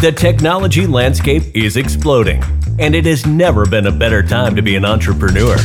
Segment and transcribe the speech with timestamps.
[0.00, 2.40] The technology landscape is exploding,
[2.78, 5.56] and it has never been a better time to be an entrepreneur.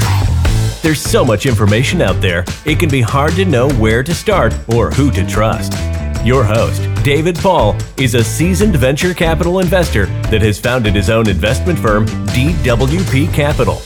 [0.82, 4.56] There's so much information out there, it can be hard to know where to start
[4.70, 5.74] or who to trust.
[6.26, 11.30] Your host, David Paul, is a seasoned venture capital investor that has founded his own
[11.30, 13.84] investment firm, DWP Capital.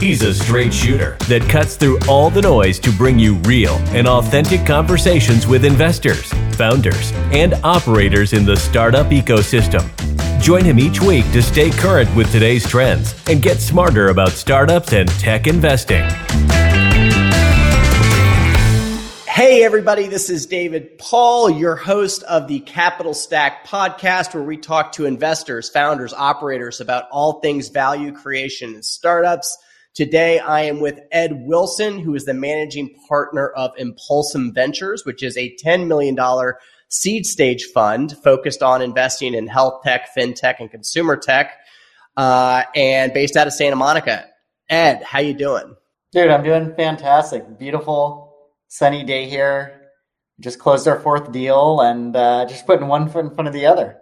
[0.00, 4.08] He's a straight shooter that cuts through all the noise to bring you real and
[4.08, 9.84] authentic conversations with investors, founders, and operators in the startup ecosystem.
[10.40, 14.94] Join him each week to stay current with today's trends and get smarter about startups
[14.94, 16.08] and tech investing.
[19.28, 24.56] Hey, everybody, this is David Paul, your host of the Capital Stack podcast, where we
[24.56, 29.58] talk to investors, founders, operators about all things value creation and startups.
[29.94, 35.20] Today, I am with Ed Wilson, who is the managing partner of Impulsum Ventures, which
[35.20, 36.16] is a $10 million
[36.88, 41.54] seed stage fund focused on investing in health tech, fintech, and consumer tech,
[42.16, 44.26] uh, and based out of Santa Monica.
[44.68, 45.74] Ed, how you doing?
[46.12, 47.58] Dude, I'm doing fantastic.
[47.58, 48.32] Beautiful
[48.68, 49.90] sunny day here.
[50.38, 53.66] Just closed our fourth deal and uh, just putting one foot in front of the
[53.66, 53.98] other.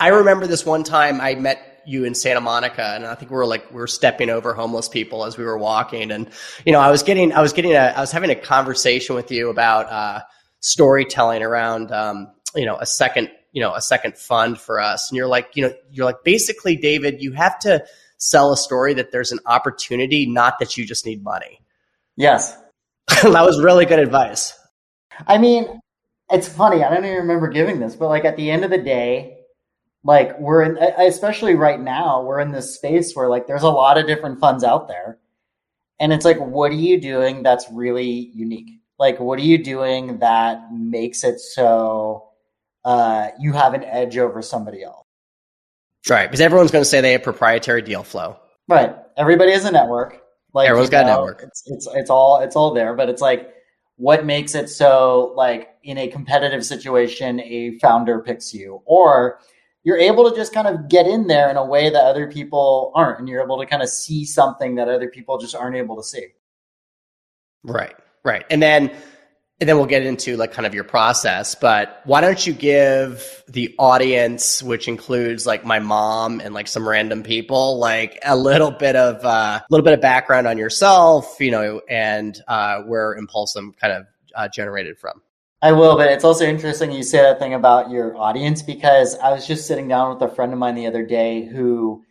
[0.00, 3.36] I remember this one time I met you in Santa Monica, and I think we
[3.36, 6.28] were like we were stepping over homeless people as we were walking, and
[6.64, 9.30] you know I was getting I was getting a I was having a conversation with
[9.30, 10.20] you about uh,
[10.60, 15.16] storytelling around um, you know a second you know a second fund for us, and
[15.16, 17.84] you're like you know you're like basically David, you have to
[18.18, 21.60] sell a story that there's an opportunity, not that you just need money.
[22.16, 22.56] Yes,
[23.22, 24.58] that was really good advice.
[25.26, 25.80] I mean,
[26.30, 26.82] it's funny.
[26.82, 29.39] I don't even remember giving this, but like at the end of the day,
[30.02, 33.98] like we're in especially right now we're in this space where like there's a lot
[33.98, 35.18] of different funds out there.
[35.98, 38.70] And it's like what are you doing that's really unique?
[38.98, 42.28] Like what are you doing that makes it so
[42.84, 45.06] uh, you have an edge over somebody else?
[46.08, 48.38] Right because everyone's going to say they have proprietary deal flow.
[48.68, 48.94] Right.
[49.18, 50.22] Everybody has a network.
[50.54, 51.42] Like everyone's got know, a network.
[51.42, 53.52] it's, it's it's all it's all there but it's like
[53.96, 58.80] what makes it so like in a competitive situation a founder picks you?
[58.86, 59.40] Or
[59.82, 62.92] you're able to just kind of get in there in a way that other people
[62.94, 65.96] aren't and you're able to kind of see something that other people just aren't able
[65.96, 66.26] to see.
[67.62, 68.44] Right right.
[68.50, 68.90] And then
[69.60, 73.44] and then we'll get into like kind of your process but why don't you give
[73.46, 78.70] the audience which includes like my mom and like some random people like a little
[78.70, 83.14] bit of a uh, little bit of background on yourself you know and uh, where
[83.16, 85.20] impulsum kind of uh, generated from
[85.62, 89.30] I will, but it's also interesting you say that thing about your audience because I
[89.30, 92.02] was just sitting down with a friend of mine the other day who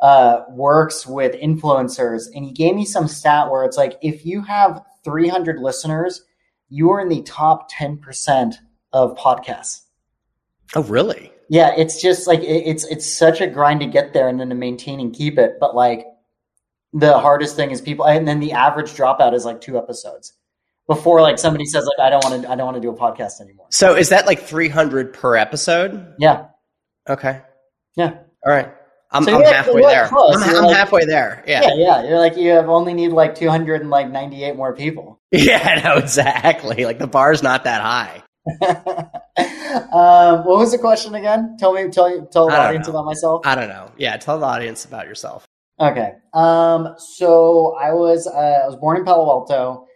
[0.00, 4.40] uh, works with influencers, and he gave me some stat where it's like if you
[4.42, 6.22] have 300 listeners,
[6.70, 8.54] you are in the top 10%
[8.94, 9.82] of podcasts.
[10.74, 11.30] Oh, really?
[11.50, 14.48] Yeah, it's just like it, it's it's such a grind to get there and then
[14.48, 15.58] to maintain and keep it.
[15.60, 16.06] But like
[16.94, 20.32] the hardest thing is people, and then the average dropout is like two episodes
[20.86, 22.96] before like somebody says like I don't want to I don't want to do a
[22.96, 23.66] podcast anymore.
[23.70, 26.14] So is that like 300 per episode?
[26.18, 26.46] Yeah.
[27.08, 27.40] Okay.
[27.96, 28.18] Yeah.
[28.46, 28.72] All right.
[29.10, 30.06] I'm, so I'm halfway there.
[30.06, 31.44] I'm, I'm like, halfway there.
[31.46, 31.62] Yeah.
[31.62, 31.74] Yeah.
[31.76, 32.08] Yeah.
[32.08, 35.20] You're like, you have only need like 298 more people.
[35.34, 36.84] Yeah, no, exactly.
[36.84, 38.22] Like the bar's not that high.
[39.92, 41.56] um, what was the question again?
[41.58, 42.92] Tell me, tell tell the audience know.
[42.92, 43.40] about myself.
[43.44, 43.90] I don't know.
[43.96, 45.44] Yeah, tell the audience about yourself.
[45.80, 46.12] Okay.
[46.34, 49.88] Um, so I was uh, I was born in Palo Alto.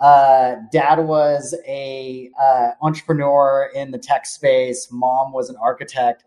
[0.00, 4.88] Uh, dad was a uh, entrepreneur in the tech space.
[4.90, 6.24] Mom was an architect.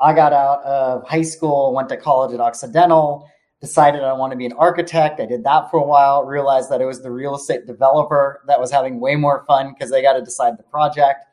[0.00, 3.30] I got out of high school, went to college at Occidental,
[3.60, 5.20] decided I want to be an architect.
[5.20, 8.60] I did that for a while, realized that it was the real estate developer that
[8.60, 11.24] was having way more fun because they got to decide the project.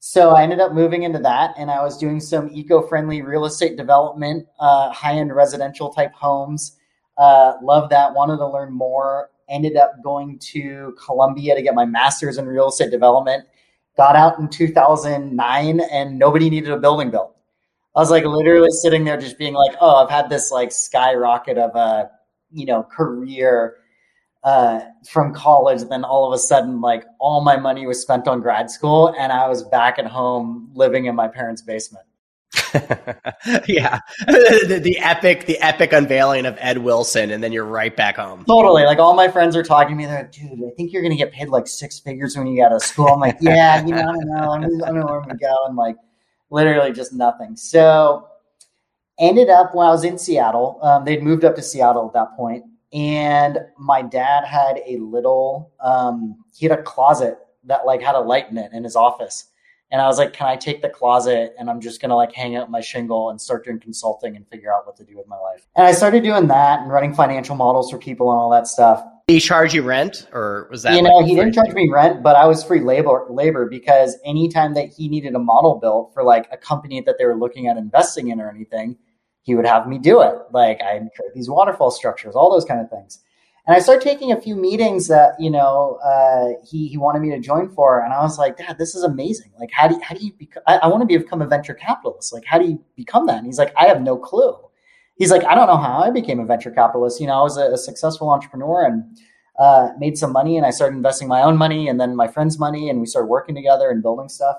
[0.00, 3.44] So I ended up moving into that and I was doing some eco friendly real
[3.44, 6.78] estate development, uh, high end residential type homes.
[7.18, 11.84] Uh, love that, wanted to learn more ended up going to Columbia to get my
[11.84, 13.44] master's in real estate development.
[13.96, 17.36] Got out in 2009 and nobody needed a building built.
[17.94, 21.58] I was like literally sitting there just being like, oh, I've had this like skyrocket
[21.58, 22.10] of a,
[22.52, 23.76] you know, career
[24.44, 25.82] uh, from college.
[25.88, 29.32] Then all of a sudden, like all my money was spent on grad school and
[29.32, 32.06] I was back at home living in my parents' basement.
[33.66, 38.16] yeah, the, the, epic, the epic unveiling of Ed Wilson, and then you're right back
[38.16, 38.44] home.
[38.44, 38.84] Totally.
[38.84, 40.06] Like all my friends are talking to me.
[40.06, 42.56] They're like, "Dude, I think you're going to get paid like six figures when you
[42.56, 44.50] get out of school." I'm like, "Yeah, you know, I don't know.
[44.52, 45.96] I don't know where I'm going to go." And like,
[46.50, 47.56] literally just nothing.
[47.56, 48.28] So,
[49.18, 50.78] ended up when I was in Seattle.
[50.82, 55.72] Um, they'd moved up to Seattle at that point, and my dad had a little.
[55.80, 59.49] Um, he had a closet that like had a light in it in his office
[59.90, 62.32] And I was like, can I take the closet and I'm just going to like
[62.32, 65.26] hang out my shingle and start doing consulting and figure out what to do with
[65.26, 65.66] my life.
[65.74, 69.02] And I started doing that and running financial models for people and all that stuff.
[69.26, 70.94] Did he charge you rent or was that?
[70.94, 74.16] You know, like he didn't charge me rent, but I was free labor labor because
[74.24, 77.66] anytime that he needed a model built for like a company that they were looking
[77.66, 78.96] at investing in or anything,
[79.42, 80.34] he would have me do it.
[80.52, 83.22] Like I'd create these waterfall structures, all those kind of things.
[83.66, 87.30] And I started taking a few meetings that you know uh, he he wanted me
[87.30, 89.52] to join for, and I was like, Dad, this is amazing.
[89.58, 90.62] Like, how do you, how do you become?
[90.66, 92.32] I, I want to become a venture capitalist.
[92.32, 93.38] Like, how do you become that?
[93.38, 94.56] And he's like, I have no clue.
[95.16, 97.20] He's like, I don't know how I became a venture capitalist.
[97.20, 99.18] You know, I was a, a successful entrepreneur and
[99.58, 102.58] uh, made some money, and I started investing my own money and then my friends'
[102.58, 104.56] money, and we started working together and building stuff.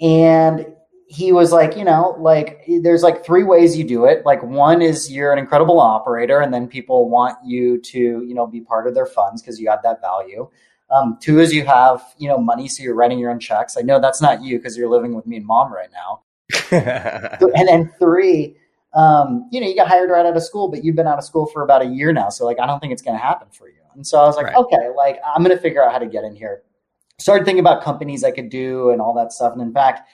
[0.00, 0.66] And
[1.12, 4.24] he was like, you know, like there's like three ways you do it.
[4.24, 8.46] Like one is you're an incredible operator, and then people want you to, you know,
[8.46, 10.48] be part of their funds because you add that value.
[10.90, 13.76] Um, two is you have, you know, money, so you're writing your own checks.
[13.76, 16.22] I know that's not you because you're living with me and mom right now.
[16.70, 18.56] and then three,
[18.94, 21.24] um, you know, you got hired right out of school, but you've been out of
[21.24, 22.30] school for about a year now.
[22.30, 23.82] So like, I don't think it's going to happen for you.
[23.94, 24.56] And so I was like, right.
[24.56, 26.62] okay, like I'm going to figure out how to get in here.
[27.18, 29.52] Started thinking about companies I could do and all that stuff.
[29.52, 30.08] And in fact,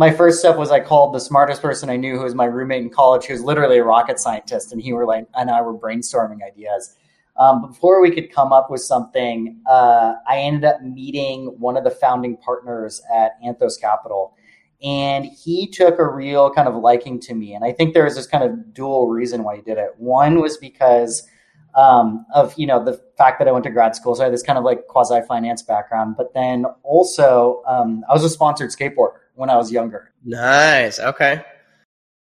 [0.00, 2.82] my first step was I called the smartest person I knew, who was my roommate
[2.82, 5.74] in college, who was literally a rocket scientist, and he were like, and I were
[5.74, 6.96] brainstorming ideas.
[7.36, 11.84] Um, before we could come up with something, uh, I ended up meeting one of
[11.84, 14.34] the founding partners at Anthos Capital,
[14.82, 17.52] and he took a real kind of liking to me.
[17.52, 19.90] And I think there was this kind of dual reason why he did it.
[19.98, 21.28] One was because
[21.74, 24.32] um, of you know the fact that I went to grad school, so I had
[24.32, 26.14] this kind of like quasi finance background.
[26.16, 30.12] But then also, um, I was a sponsored skateboarder when I was younger.
[30.22, 31.00] Nice.
[31.00, 31.42] Okay.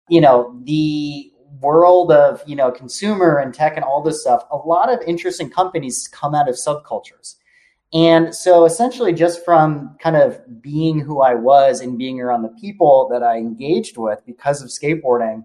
[0.07, 1.29] You know, the
[1.59, 5.49] world of, you know, consumer and tech and all this stuff, a lot of interesting
[5.49, 7.35] companies come out of subcultures.
[7.93, 12.55] And so essentially just from kind of being who I was and being around the
[12.61, 15.43] people that I engaged with because of skateboarding,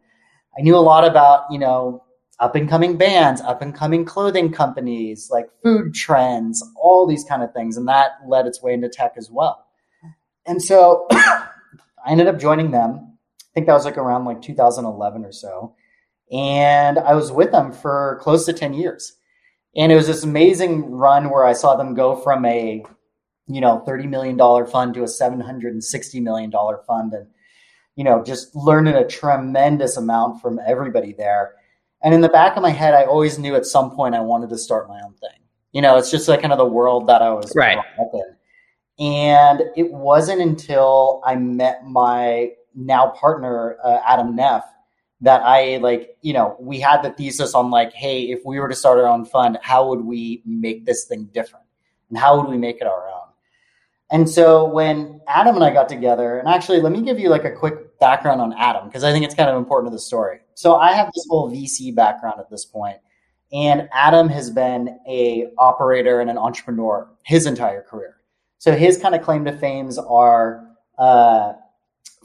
[0.56, 2.04] I knew a lot about, you know,
[2.38, 7.42] up and coming bands, up and coming clothing companies, like food trends, all these kind
[7.42, 7.76] of things.
[7.76, 9.66] And that led its way into tech as well.
[10.46, 11.08] And so
[12.04, 13.16] I ended up joining them.
[13.40, 15.74] I think that was like around like 2011 or so.
[16.32, 19.16] And I was with them for close to 10 years.
[19.76, 22.84] And it was this amazing run where I saw them go from a,
[23.46, 26.52] you know, $30 million fund to a $760 million
[26.86, 27.12] fund.
[27.12, 27.26] And,
[27.96, 31.54] you know, just learning a tremendous amount from everybody there.
[32.02, 34.50] And in the back of my head, I always knew at some point I wanted
[34.50, 35.40] to start my own thing.
[35.72, 37.78] You know, it's just like kind of the world that I was right.
[37.78, 38.36] up in.
[38.98, 44.64] And it wasn't until I met my now partner, uh, Adam Neff,
[45.20, 48.68] that I like, you know, we had the thesis on like, hey, if we were
[48.68, 51.64] to start our own fund, how would we make this thing different?
[52.08, 53.14] And how would we make it our own?
[54.10, 57.44] And so when Adam and I got together, and actually, let me give you like
[57.44, 60.40] a quick background on Adam because I think it's kind of important to the story.
[60.54, 62.98] So I have this whole VC background at this point,
[63.52, 68.18] and Adam has been a operator and an entrepreneur his entire career.
[68.64, 70.66] So his kind of claim to fames are
[70.96, 71.52] uh,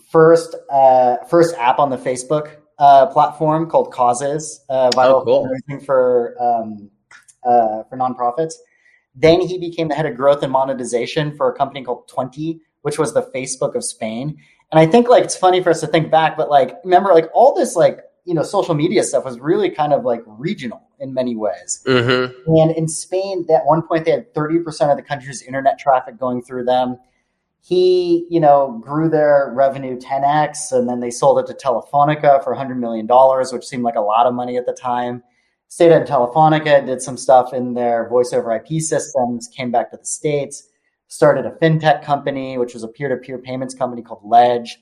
[0.10, 5.80] first uh, first app on the Facebook uh, platform called Causes, uh, viral oh, cool.
[5.82, 6.90] for um,
[7.44, 8.54] uh, for nonprofits.
[9.14, 12.98] Then he became the head of growth and monetization for a company called Tuenti, which
[12.98, 14.38] was the Facebook of Spain.
[14.72, 17.30] And I think like it's funny for us to think back, but like remember like
[17.34, 21.16] all this like you know social media stuff was really kind of like regional in
[21.16, 21.84] many ways.
[21.88, 22.56] Mm-hmm.
[22.58, 26.44] And in Spain, at one point they had 30% of the country's internet traffic going
[26.44, 26.98] through them.
[27.62, 32.52] He, you know, grew their revenue 10x, and then they sold it to Telefonica for
[32.54, 35.24] 100 million dollars, which seemed like a lot of money at the time.
[35.68, 39.98] Stayed at Telefonica, did some stuff in their voice over IP systems, came back to
[39.98, 40.70] the states,
[41.08, 44.80] started a fintech company, which was a peer-to-peer payments company called Ledge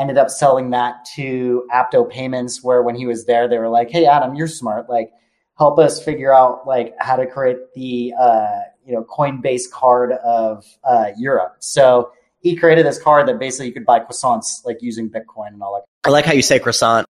[0.00, 3.90] ended up selling that to Apto Payments, where when he was there, they were like,
[3.90, 4.88] "Hey, Adam, you're smart.
[4.88, 5.10] Like,
[5.58, 10.64] help us figure out like how to create the uh, you know Coinbase card of
[10.84, 15.10] uh, Europe." So he created this card that basically you could buy croissants like using
[15.10, 16.08] Bitcoin and all that.
[16.08, 17.06] I like how you say croissant.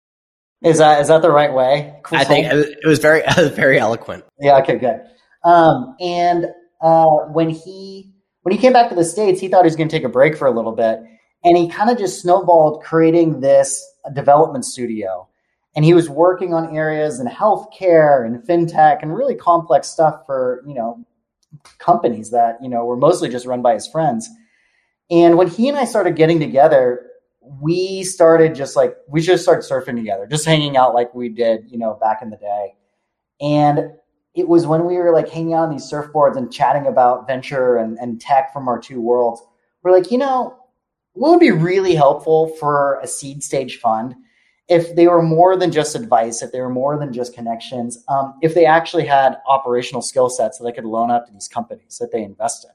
[0.62, 1.98] Is that is that the right way?
[2.04, 2.24] Croissant?
[2.24, 4.24] I think it was very very eloquent.
[4.38, 4.58] Yeah.
[4.58, 4.78] Okay.
[4.78, 5.00] Good.
[5.44, 6.46] Um, and
[6.80, 8.12] uh, when he
[8.42, 10.08] when he came back to the states, he thought he was going to take a
[10.08, 11.00] break for a little bit
[11.44, 15.28] and he kind of just snowballed creating this development studio.
[15.74, 20.64] And he was working on areas in healthcare and fintech and really complex stuff for,
[20.66, 21.04] you know,
[21.78, 24.28] companies that, you know, were mostly just run by his friends.
[25.10, 27.06] And when he and I started getting together,
[27.60, 31.70] we started just like we just started surfing together, just hanging out like we did,
[31.70, 32.74] you know, back in the day.
[33.40, 33.90] And
[34.34, 37.76] it was when we were like hanging out on these surfboards and chatting about venture
[37.76, 39.42] and, and tech from our two worlds.
[39.82, 40.58] We're like, you know,
[41.16, 44.14] what would be really helpful for a seed stage fund
[44.68, 48.34] if they were more than just advice, if they were more than just connections, um,
[48.42, 51.98] if they actually had operational skill sets that they could loan up to these companies
[52.00, 52.70] that they invest in.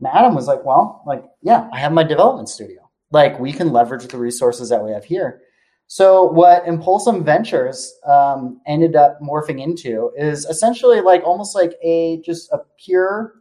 [0.00, 2.88] And Adam was like, well, like, yeah, I have my development studio.
[3.10, 5.40] Like, we can leverage the resources that we have here.
[5.86, 12.20] So, what Impulsum Ventures um, ended up morphing into is essentially like almost like a
[12.20, 13.34] just a pure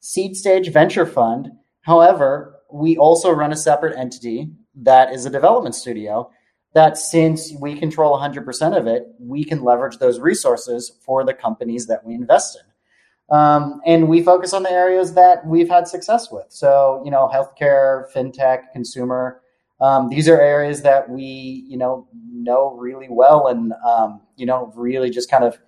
[0.00, 1.50] seed stage venture fund.
[1.82, 6.30] However, we also run a separate entity that is a development studio
[6.72, 11.86] that since we control 100% of it, we can leverage those resources for the companies
[11.86, 13.36] that we invest in.
[13.36, 16.46] Um, and we focus on the areas that we've had success with.
[16.48, 19.40] So, you know, healthcare, fintech, consumer.
[19.80, 24.72] Um, these are areas that we, you know, know really well, and um, you know,
[24.76, 25.58] really just kind of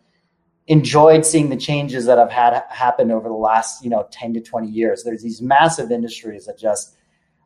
[0.66, 4.40] enjoyed seeing the changes that have had happened over the last, you know, ten to
[4.40, 5.02] twenty years.
[5.02, 6.96] There's these massive industries that just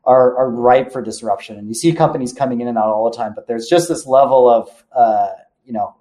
[0.05, 1.59] are, are ripe for disruption.
[1.59, 4.07] And you see companies coming in and out all the time, but there's just this
[4.07, 5.31] level of, uh,
[5.65, 5.97] you know,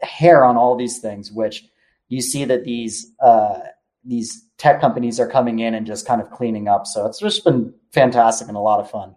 [0.00, 1.64] hair on all these things, which
[2.08, 3.58] you see that these, uh,
[4.04, 6.86] these tech companies are coming in and just kind of cleaning up.
[6.86, 9.16] So it's just been fantastic and a lot of fun.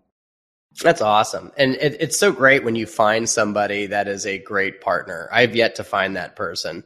[0.82, 1.54] That's awesome.
[1.58, 5.30] And it, it's so great when you find somebody that is a great partner.
[5.32, 6.84] I've yet to find that person.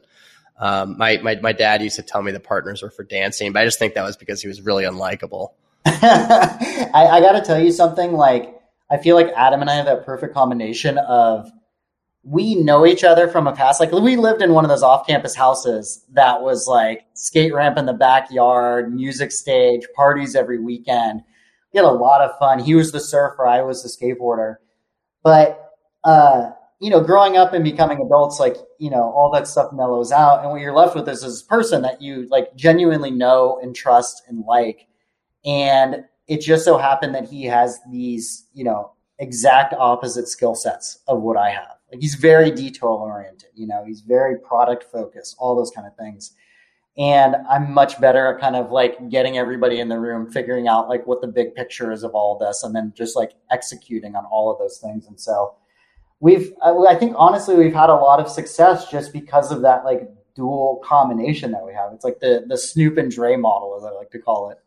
[0.60, 3.62] Um, my, my, my dad used to tell me the partners were for dancing, but
[3.62, 5.52] I just think that was because he was really unlikable.
[5.86, 8.12] I, I got to tell you something.
[8.12, 11.50] Like, I feel like Adam and I have that perfect combination of
[12.22, 13.80] we know each other from a past.
[13.80, 17.86] Like, we lived in one of those off-campus houses that was like skate ramp in
[17.86, 21.22] the backyard, music stage, parties every weekend.
[21.72, 22.58] We had a lot of fun.
[22.58, 24.56] He was the surfer, I was the skateboarder.
[25.22, 25.72] But
[26.04, 30.12] uh, you know, growing up and becoming adults, like you know, all that stuff mellows
[30.12, 33.76] out, and what you're left with is this person that you like genuinely know and
[33.76, 34.88] trust and like
[35.44, 41.00] and it just so happened that he has these, you know, exact opposite skill sets
[41.08, 41.76] of what I have.
[41.90, 45.96] Like he's very detail oriented, you know, he's very product focused, all those kind of
[45.96, 46.32] things.
[46.96, 50.88] And I'm much better at kind of like getting everybody in the room, figuring out
[50.88, 54.24] like what the big picture is of all this, and then just like executing on
[54.26, 55.06] all of those things.
[55.06, 55.54] And so
[56.20, 60.08] we've, I think honestly, we've had a lot of success just because of that like
[60.34, 61.92] dual combination that we have.
[61.92, 64.58] It's like the the Snoop and Dre model, as I like to call it.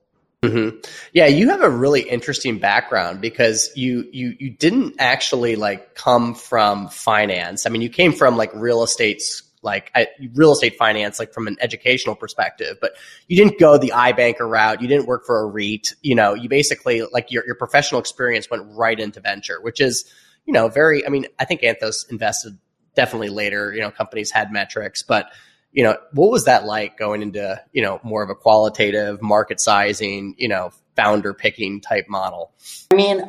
[0.44, 0.80] Mm-hmm.
[1.14, 6.36] Yeah, you have a really interesting background because you you you didn't actually like come
[6.36, 7.66] from finance.
[7.66, 9.22] I mean, you came from like real estate
[9.62, 9.94] like
[10.34, 12.98] real estate finance like from an educational perspective but
[13.30, 16.50] you didn't go the ibanker route you didn't work for a reit you know you
[16.50, 20.04] basically like your, your professional experience went right into venture which is
[20.46, 22.58] you know very i mean i think anthos invested
[22.96, 25.32] definitely later you know companies had metrics but
[25.74, 29.60] you know, what was that like going into, you know, more of a qualitative market
[29.60, 32.52] sizing, you know, founder picking type model?
[32.92, 33.26] I mean,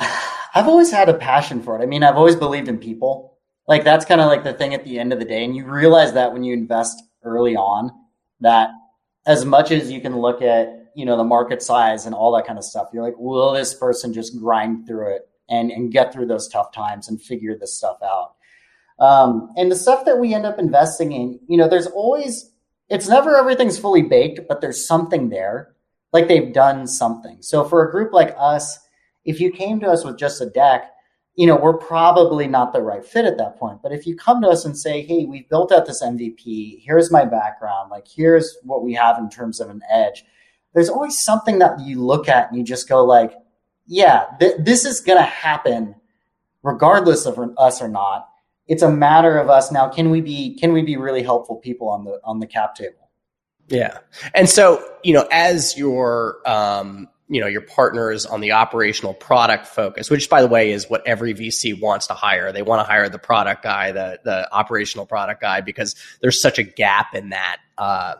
[0.54, 1.82] I've always had a passion for it.
[1.82, 3.38] I mean, I've always believed in people.
[3.66, 5.42] Like that's kind of like the thing at the end of the day.
[5.42, 7.90] And you realize that when you invest early on,
[8.40, 8.68] that
[9.26, 12.46] as much as you can look at, you know, the market size and all that
[12.46, 16.12] kind of stuff, you're like, will this person just grind through it and, and get
[16.12, 18.34] through those tough times and figure this stuff out?
[18.98, 22.52] Um, and the stuff that we end up investing in, you know, there's always,
[22.88, 25.74] it's never everything's fully baked, but there's something there.
[26.12, 27.38] Like they've done something.
[27.40, 28.78] So for a group like us,
[29.24, 30.90] if you came to us with just a deck,
[31.34, 33.82] you know, we're probably not the right fit at that point.
[33.82, 37.10] But if you come to us and say, hey, we've built out this MVP, here's
[37.10, 40.24] my background, like here's what we have in terms of an edge,
[40.72, 43.32] there's always something that you look at and you just go like,
[43.86, 45.94] yeah, th- this is going to happen
[46.62, 48.28] regardless of us or not.
[48.66, 51.90] It's a matter of us now can we be can we be really helpful people
[51.90, 53.10] on the on the cap table?
[53.68, 53.98] Yeah.
[54.34, 59.66] And so you know as your um you know your partners on the operational product
[59.66, 62.52] focus which by the way is what every vc wants to hire.
[62.52, 66.58] They want to hire the product guy the the operational product guy because there's such
[66.58, 68.14] a gap in that uh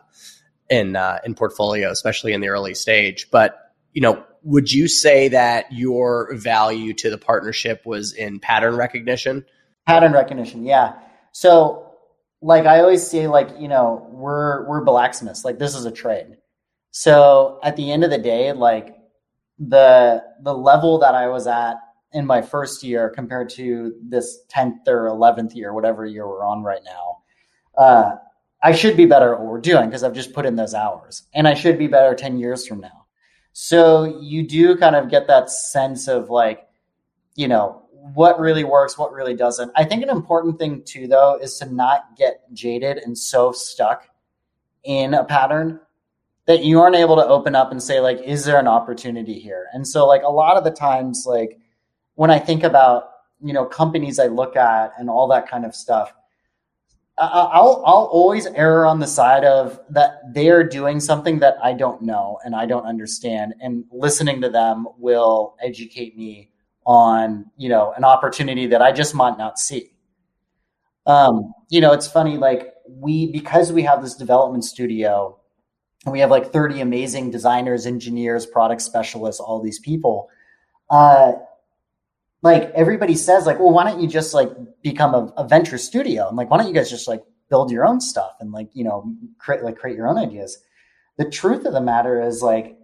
[0.69, 3.31] in uh in portfolio especially in the early stage.
[3.31, 8.77] But you know would you say that your value to the partnership was in pattern
[8.77, 9.43] recognition
[9.85, 10.93] Pattern recognition, yeah.
[11.31, 11.93] So,
[12.41, 15.45] like I always say, like you know, we're we're blacksmiths.
[15.45, 16.37] Like this is a trade.
[16.89, 18.95] So at the end of the day, like
[19.59, 21.75] the the level that I was at
[22.13, 26.63] in my first year compared to this tenth or eleventh year, whatever year we're on
[26.63, 27.17] right now,
[27.77, 28.15] uh,
[28.63, 31.27] I should be better at what we're doing because I've just put in those hours,
[31.35, 33.04] and I should be better ten years from now.
[33.57, 36.67] So you do kind of get that sense of like,
[37.35, 37.83] you know,
[38.13, 39.71] what really works, what really doesn't.
[39.77, 44.09] I think an important thing too, though, is to not get jaded and so stuck
[44.83, 45.79] in a pattern
[46.47, 49.67] that you aren't able to open up and say, like, is there an opportunity here?
[49.71, 51.57] And so, like, a lot of the times, like,
[52.15, 53.09] when I think about
[53.41, 56.13] you know companies I look at and all that kind of stuff,
[57.17, 61.73] I'll I'll always err on the side of that they are doing something that I
[61.73, 66.51] don't know and I don't understand, and listening to them will educate me
[66.85, 69.91] on you know an opportunity that I just might not see.
[71.05, 75.39] Um, you know, it's funny like we because we have this development studio
[76.05, 80.29] and we have like 30 amazing designers, engineers, product specialists, all these people.
[80.89, 81.33] Uh,
[82.45, 84.49] like everybody says like well why don't you just like
[84.83, 86.27] become a, a venture studio?
[86.27, 88.83] And like why don't you guys just like build your own stuff and like you
[88.83, 90.57] know create like create your own ideas?
[91.17, 92.77] The truth of the matter is like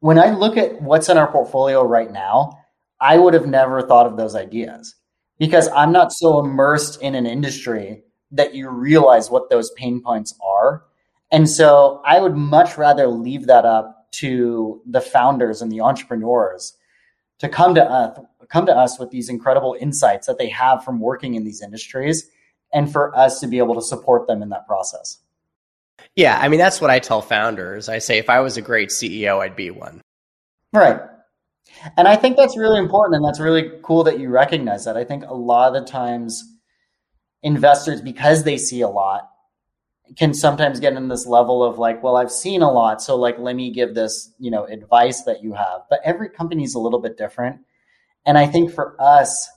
[0.00, 2.52] when i look at what's in our portfolio right now
[3.00, 4.96] i would have never thought of those ideas
[5.38, 10.34] because i'm not so immersed in an industry that you realize what those pain points
[10.44, 10.84] are.
[11.32, 16.76] And so i would much rather leave that up to the founders and the entrepreneurs
[17.38, 21.00] to come to us come to us with these incredible insights that they have from
[21.00, 22.28] working in these industries
[22.72, 25.18] and for us to be able to support them in that process.
[26.16, 27.88] Yeah, I mean that's what I tell founders.
[27.88, 30.00] I say if I was a great CEO, I'd be one.
[30.72, 31.00] Right.
[31.96, 34.96] And I think that's really important and that's really cool that you recognize that.
[34.96, 36.42] I think a lot of the times
[37.42, 39.30] investors because they see a lot
[40.16, 43.38] can sometimes get in this level of like, well, I've seen a lot, so like
[43.38, 45.82] let me give this, you know, advice that you have.
[45.88, 47.60] But every company is a little bit different.
[48.26, 49.48] And I think for us,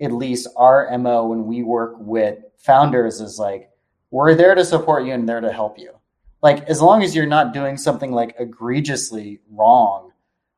[0.00, 3.70] at least our MO when we work with founders is like,
[4.10, 5.92] we're there to support you and there to help you.
[6.40, 10.12] Like, as long as you're not doing something like egregiously wrong,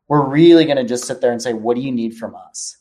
[0.08, 2.76] we're really going to just sit there and say, what do you need from us?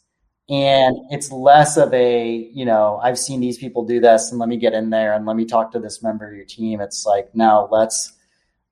[0.50, 4.50] And it's less of a, you know, I've seen these people do this and let
[4.50, 6.82] me get in there and let me talk to this member of your team.
[6.82, 8.14] It's like, now let's,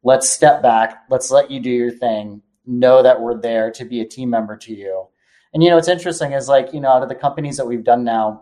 [0.03, 1.03] let's step back.
[1.09, 2.41] Let's let you do your thing.
[2.65, 5.07] Know that we're there to be a team member to you
[5.53, 7.83] and you know, what's interesting is like, you know, out of the companies that we've
[7.83, 8.41] done now,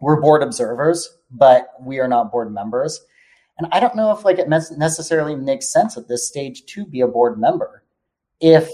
[0.00, 3.00] we're board observers, but we are not board members.
[3.58, 7.00] And I don't know if like it necessarily makes sense at this stage to be
[7.00, 7.84] a board member.
[8.40, 8.68] If,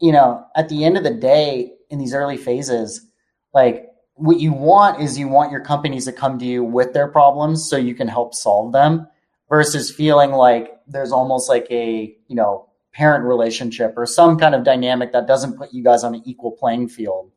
[0.00, 3.06] you know, at the end of the day, in these early phases,
[3.52, 7.08] like what you want is you want your companies to come to you with their
[7.08, 9.08] problems so you can help solve them
[9.48, 14.64] versus feeling like there's almost like a, you know, parent relationship or some kind of
[14.64, 17.30] dynamic that doesn't put you guys on an equal playing field.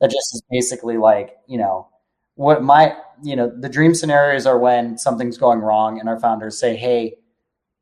[0.00, 1.88] That just is basically like, you know,
[2.34, 6.58] what my, you know, the dream scenarios are when something's going wrong and our founders
[6.58, 7.16] say, hey,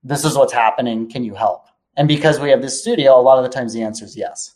[0.02, 1.10] this is what's happening.
[1.10, 1.66] Can you help?
[1.96, 4.54] And because we have this studio, a lot of the times the answer is yes.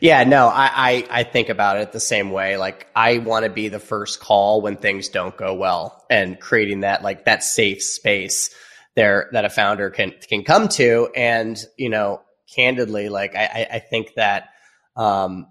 [0.00, 2.56] Yeah, no, I, I, I, think about it the same way.
[2.56, 6.80] Like I want to be the first call when things don't go well and creating
[6.80, 8.50] that like that safe space
[8.96, 11.08] there that a founder can can come to.
[11.14, 14.48] And you know, candidly, like I, I think that
[14.96, 15.48] um,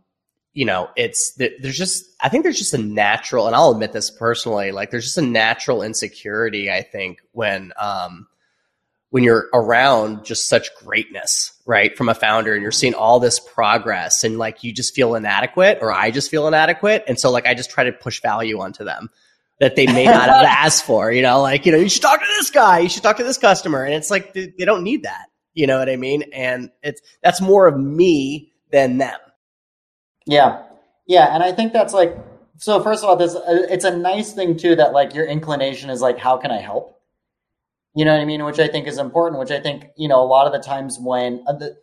[0.53, 4.09] you know, it's there's just I think there's just a natural, and I'll admit this
[4.09, 6.71] personally, like there's just a natural insecurity.
[6.71, 8.27] I think when um,
[9.09, 13.39] when you're around just such greatness, right, from a founder, and you're seeing all this
[13.39, 17.45] progress, and like you just feel inadequate, or I just feel inadequate, and so like
[17.45, 19.09] I just try to push value onto them
[19.59, 21.11] that they may not have asked for.
[21.11, 23.23] You know, like, you know, you should talk to this guy, you should talk to
[23.23, 23.83] this customer.
[23.83, 25.27] And it's like, they, they don't need that.
[25.53, 26.23] You know what I mean?
[26.33, 29.17] And it's, that's more of me than them.
[30.25, 30.63] Yeah.
[31.07, 31.33] Yeah.
[31.33, 32.17] And I think that's like,
[32.57, 35.89] so first of all, this, uh, it's a nice thing too, that like your inclination
[35.89, 36.99] is like, how can I help?
[37.95, 38.43] You know what I mean?
[38.43, 40.97] Which I think is important, which I think, you know, a lot of the times
[40.99, 41.77] when uh, the,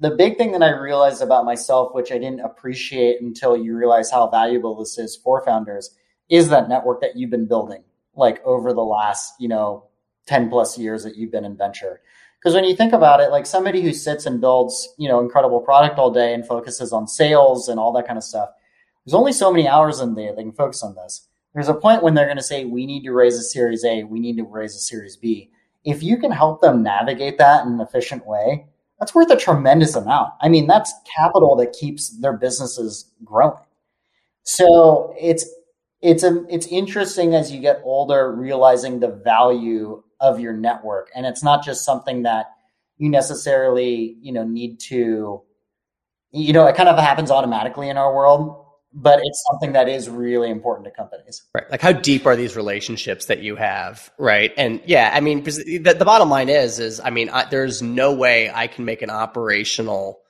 [0.00, 4.10] the big thing that I realized about myself, which I didn't appreciate until you realize
[4.10, 5.94] how valuable this is for founders,
[6.28, 7.82] is that network that you've been building
[8.16, 9.84] like over the last, you know,
[10.26, 12.00] 10 plus years that you've been in venture.
[12.38, 15.60] Because when you think about it, like somebody who sits and builds, you know, incredible
[15.60, 18.50] product all day and focuses on sales and all that kind of stuff,
[19.04, 21.26] there's only so many hours in there they can focus on this.
[21.54, 24.04] There's a point when they're going to say, we need to raise a series A,
[24.04, 25.50] we need to raise a series B.
[25.84, 28.66] If you can help them navigate that in an efficient way,
[28.98, 30.32] that's worth a tremendous amount.
[30.40, 33.62] I mean, that's capital that keeps their businesses growing.
[34.42, 35.46] So it's
[36.04, 41.10] it's a, it's interesting as you get older realizing the value of your network.
[41.16, 42.50] And it's not just something that
[42.98, 45.42] you necessarily you know need to
[46.30, 48.60] you know it kind of happens automatically in our world
[48.96, 51.42] but it's something that is really important to companies.
[51.52, 51.68] Right.
[51.68, 54.52] Like how deep are these relationships that you have right?
[54.56, 57.82] And yeah i mean because the, the bottom line is is i mean I, there's
[57.82, 60.20] no way i can make an operational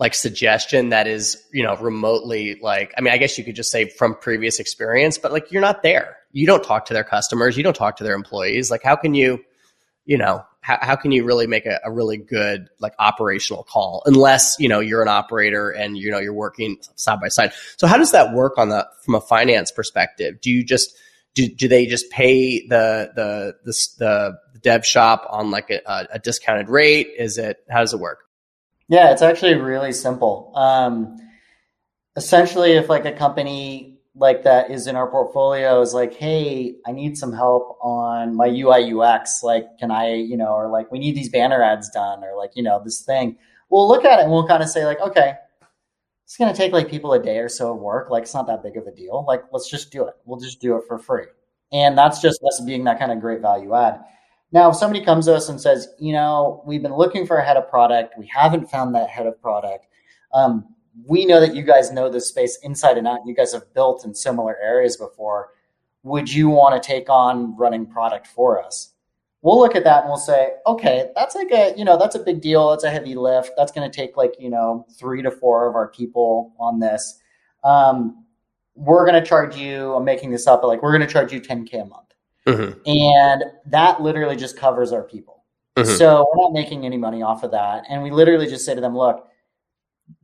[0.00, 3.70] like suggestion that is, you know, remotely like, I mean, I guess you could just
[3.70, 6.16] say from previous experience, but like you're not there.
[6.32, 7.56] You don't talk to their customers.
[7.56, 8.70] You don't talk to their employees.
[8.70, 9.44] Like, how can you,
[10.06, 14.02] you know, how, how can you really make a, a, really good like operational call
[14.06, 17.86] unless you know you're an operator and you know you're working side by side so
[17.86, 20.94] how does that work on the from a finance perspective do you just
[21.34, 23.72] do, do they just pay the the the,
[24.52, 25.80] the dev shop on like a,
[26.12, 28.26] a discounted rate is it how does it work
[28.90, 31.16] yeah it's actually really simple um,
[32.16, 36.92] essentially if like a company like that is in our portfolio is like, hey, I
[36.92, 39.42] need some help on my UI UX.
[39.42, 42.52] Like, can I, you know, or like we need these banner ads done, or like,
[42.54, 43.36] you know, this thing.
[43.70, 45.34] We'll look at it and we'll kind of say, like, okay,
[46.24, 48.10] it's gonna take like people a day or so of work.
[48.10, 49.24] Like, it's not that big of a deal.
[49.26, 50.14] Like, let's just do it.
[50.24, 51.26] We'll just do it for free.
[51.72, 54.00] And that's just us being that kind of great value add.
[54.52, 57.44] Now, if somebody comes to us and says, you know, we've been looking for a
[57.44, 59.86] head of product, we haven't found that head of product.
[60.32, 60.74] Um,
[61.06, 63.20] we know that you guys know this space inside and out.
[63.24, 65.50] You guys have built in similar areas before.
[66.02, 68.92] Would you want to take on running product for us?
[69.42, 72.18] We'll look at that and we'll say, okay, that's like a, you know, that's a
[72.18, 72.70] big deal.
[72.70, 73.52] That's a heavy lift.
[73.56, 77.20] That's going to take like, you know, three to four of our people on this.
[77.64, 78.24] Um,
[78.74, 81.32] we're going to charge you, I'm making this up, but like we're going to charge
[81.32, 82.09] you 10K a month.
[82.46, 82.80] Mm-hmm.
[82.86, 85.44] And that literally just covers our people.
[85.76, 85.96] Mm-hmm.
[85.96, 87.84] So we're not making any money off of that.
[87.88, 89.26] And we literally just say to them, look,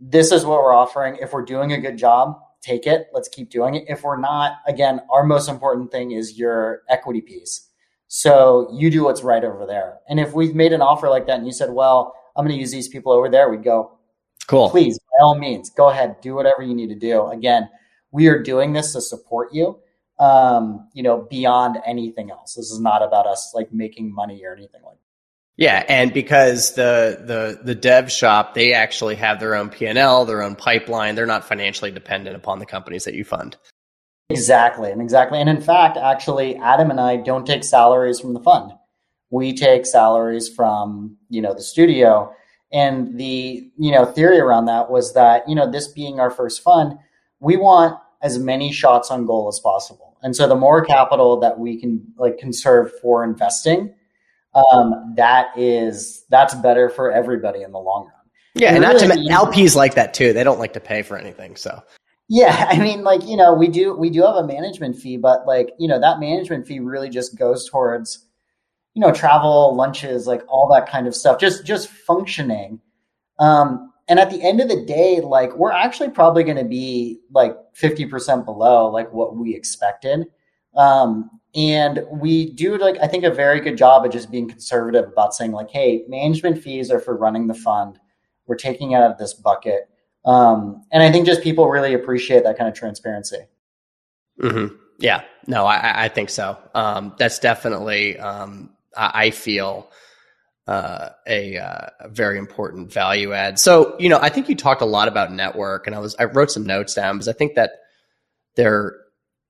[0.01, 1.17] this is what we're offering.
[1.21, 3.09] If we're doing a good job, take it.
[3.13, 3.85] Let's keep doing it.
[3.89, 7.69] If we're not, again, our most important thing is your equity piece.
[8.09, 9.99] So you do what's right over there.
[10.09, 12.61] And if we've made an offer like that and you said, well, I'm going to
[12.61, 13.99] use these people over there, we'd go,
[14.47, 14.71] cool.
[14.71, 17.27] Please, by all means, go ahead, do whatever you need to do.
[17.29, 17.69] Again,
[18.11, 19.79] we are doing this to support you,
[20.19, 22.55] um, you know, beyond anything else.
[22.55, 25.01] This is not about us like making money or anything like that.
[25.59, 29.97] Yeah, and because the the the dev shop they actually have their own P and
[29.97, 31.15] L, their own pipeline.
[31.15, 33.57] They're not financially dependent upon the companies that you fund.
[34.29, 38.41] Exactly, and exactly, and in fact, actually, Adam and I don't take salaries from the
[38.41, 38.73] fund.
[39.31, 42.35] We take salaries from you know the studio,
[42.71, 46.63] and the you know theory around that was that you know this being our first
[46.63, 46.99] fund,
[47.41, 51.59] we want as many shots on goal as possible, and so the more capital that
[51.59, 53.95] we can like conserve for investing
[54.57, 58.13] um, that is that's better for everybody in the long run.
[58.55, 60.33] Yeah, and, and really, not to LPs like that too.
[60.33, 61.83] They don't like to pay for anything, so.
[62.29, 65.47] Yeah, I mean, like you know, we do we do have a management fee, but
[65.47, 68.25] like you know, that management fee really just goes towards,
[68.95, 72.81] you know, travel, lunches, like all that kind of stuff, just just functioning.
[73.39, 77.21] Um, and at the end of the day, like we're actually probably going to be
[77.33, 80.27] like fifty percent below like what we expected.
[80.77, 85.09] Um, and we do like I think a very good job of just being conservative
[85.09, 87.99] about saying like, hey, management fees are for running the fund.
[88.47, 89.89] We're taking out of this bucket.
[90.25, 93.39] Um, and I think just people really appreciate that kind of transparency.
[94.41, 94.75] Mm-hmm.
[94.99, 96.59] Yeah, no, I, I think so.
[96.75, 99.91] Um, that's definitely, um, I, I, feel,
[100.67, 103.59] uh, a, uh, a, very important value add.
[103.59, 106.25] So, you know, I think you talked a lot about network and I was, I
[106.25, 107.71] wrote some notes down because I think that
[108.57, 108.97] they're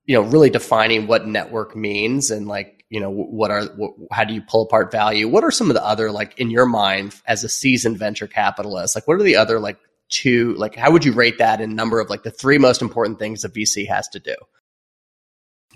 [0.07, 4.23] you know really defining what network means and like you know what are what, how
[4.23, 5.27] do you pull apart value?
[5.27, 8.95] What are some of the other like in your mind as a seasoned venture capitalist
[8.95, 9.77] like what are the other like
[10.09, 13.19] two like how would you rate that in number of like the three most important
[13.19, 14.35] things a vc has to do?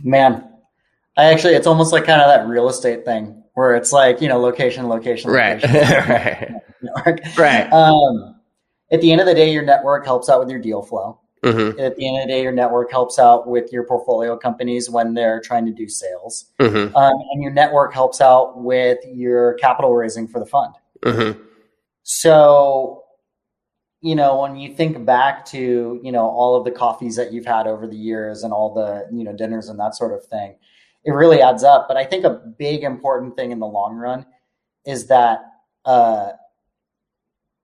[0.01, 0.47] Man
[1.17, 4.27] i actually it's almost like kind of that real estate thing where it's like you
[4.27, 6.53] know location location, location right
[7.05, 8.35] right right um
[8.91, 11.79] at the end of the day your network helps out with your deal flow Mm-hmm.
[11.79, 15.15] At the end of the day, your network helps out with your portfolio companies when
[15.15, 16.95] they're trying to do sales, mm-hmm.
[16.95, 20.75] um, and your network helps out with your capital raising for the fund.
[21.01, 21.41] Mm-hmm.
[22.03, 23.03] So,
[24.01, 27.45] you know, when you think back to you know all of the coffees that you've
[27.47, 30.57] had over the years and all the you know dinners and that sort of thing,
[31.03, 31.87] it really adds up.
[31.87, 34.25] But I think a big important thing in the long run
[34.85, 35.41] is that
[35.85, 36.31] uh,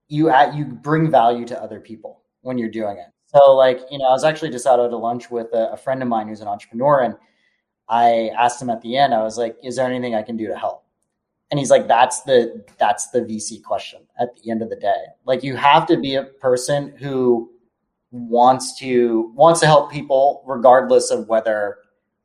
[0.07, 3.07] you you bring value to other people when you're doing it.
[3.27, 5.77] So, like, you know, I was actually just out at a lunch with a, a
[5.77, 7.15] friend of mine who's an entrepreneur, and
[7.89, 10.47] I asked him at the end, I was like, "Is there anything I can do
[10.47, 10.85] to help?"
[11.51, 15.05] And he's like, "That's the that's the VC question at the end of the day.
[15.25, 17.51] Like, you have to be a person who
[18.11, 21.79] wants to wants to help people, regardless of whether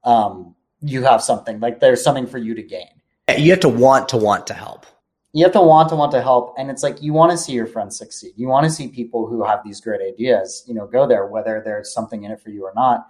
[0.05, 1.61] um, you have something.
[1.61, 2.91] Like, there's something for you to gain.
[3.37, 4.87] You have to want to want to help
[5.33, 7.53] you have to want to want to help and it's like you want to see
[7.53, 10.87] your friends succeed you want to see people who have these great ideas you know
[10.87, 13.09] go there whether there's something in it for you or not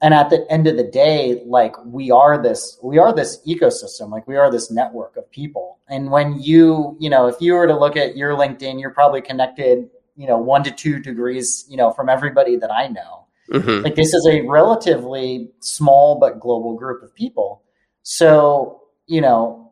[0.00, 4.10] and at the end of the day like we are this we are this ecosystem
[4.10, 7.66] like we are this network of people and when you you know if you were
[7.66, 11.76] to look at your linkedin you're probably connected you know one to two degrees you
[11.76, 13.21] know from everybody that i know
[13.52, 13.84] mm-hmm.
[13.84, 17.62] like this is a relatively small but global group of people
[18.02, 19.62] so you know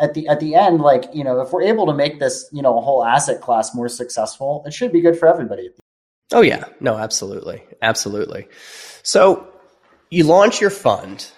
[0.00, 2.62] at the at the end, like you know, if we're able to make this you
[2.62, 5.70] know a whole asset class more successful, it should be good for everybody.
[6.32, 8.48] Oh yeah, no, absolutely, absolutely.
[9.02, 9.46] So
[10.10, 11.30] you launch your fund,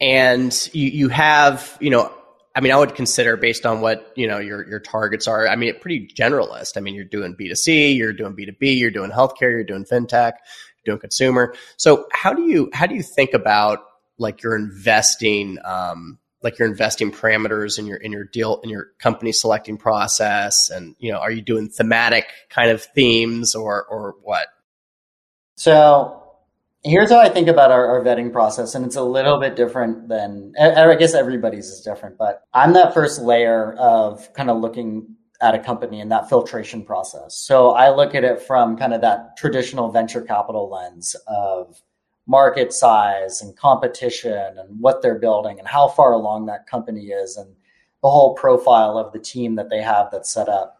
[0.00, 2.12] and you you have you know.
[2.56, 5.46] I mean, I would consider based on what you know your your targets are.
[5.46, 6.76] I mean, pretty generalist.
[6.76, 9.42] I mean, you're doing B two C, you're doing B two B, you're doing healthcare,
[9.42, 10.32] you're doing fintech,
[10.84, 11.54] doing consumer.
[11.76, 13.80] So how do you how do you think about
[14.18, 18.88] like your investing um, like your investing parameters in your in your deal in your
[18.98, 24.14] company selecting process and you know are you doing thematic kind of themes or or
[24.22, 24.48] what
[25.56, 26.22] so
[26.84, 30.08] here's how i think about our, our vetting process and it's a little bit different
[30.08, 35.16] than i guess everybody's is different but i'm that first layer of kind of looking
[35.40, 39.00] at a company and that filtration process so i look at it from kind of
[39.00, 41.80] that traditional venture capital lens of
[42.28, 47.36] market size and competition and what they're building and how far along that company is
[47.36, 47.48] and
[48.02, 50.77] the whole profile of the team that they have that's set up.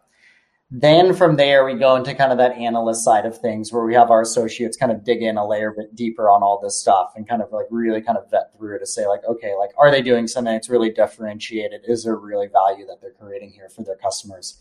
[0.71, 3.95] Then from there, we go into kind of that analyst side of things where we
[3.95, 7.13] have our associates kind of dig in a layer bit deeper on all this stuff
[7.17, 9.91] and kind of like really kind of vet through to say, like, okay, like, are
[9.91, 11.81] they doing something that's really differentiated?
[11.89, 14.59] Is there really value that they're creating here for their customers?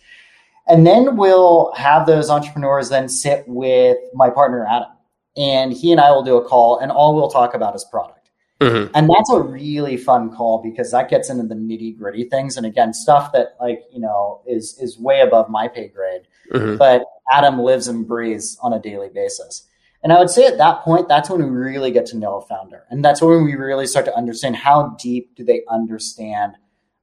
[0.68, 4.92] And then we'll have those entrepreneurs then sit with my partner, Adam
[5.38, 8.17] and he and I will do a call, and all we'll talk about is product.
[8.60, 8.92] Mm-hmm.
[8.96, 12.66] And that's a really fun call because that gets into the nitty gritty things, and
[12.66, 16.24] again, stuff that like you know is is way above my pay grade.
[16.52, 16.78] Mm-hmm.
[16.78, 19.68] But Adam lives and breathes on a daily basis.
[20.04, 22.42] And I would say at that point, that's when we really get to know a
[22.42, 22.86] founder.
[22.90, 26.56] And that's when we really start to understand how deep do they understand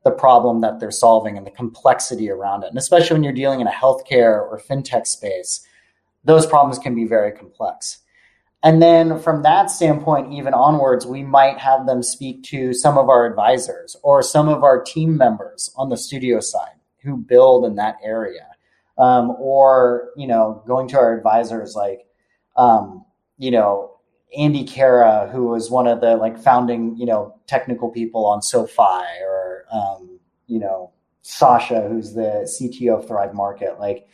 [0.04, 2.68] the problem that they're solving and the complexity around it.
[2.68, 5.66] And especially when you're dealing in a healthcare or fintech space,
[6.24, 7.98] those problems can be very complex.
[8.64, 13.10] And then from that standpoint, even onwards, we might have them speak to some of
[13.10, 17.76] our advisors or some of our team members on the studio side who build in
[17.76, 18.46] that area.
[18.96, 22.06] Um, or, you know, going to our advisors like,
[22.56, 23.04] um,
[23.36, 23.98] you know,
[24.34, 29.04] Andy Kara, who was one of the like founding, you know, technical people on SoFi
[29.22, 33.78] or, um, you know, Sasha, who's the CTO of Thrive Market.
[33.78, 34.06] Like,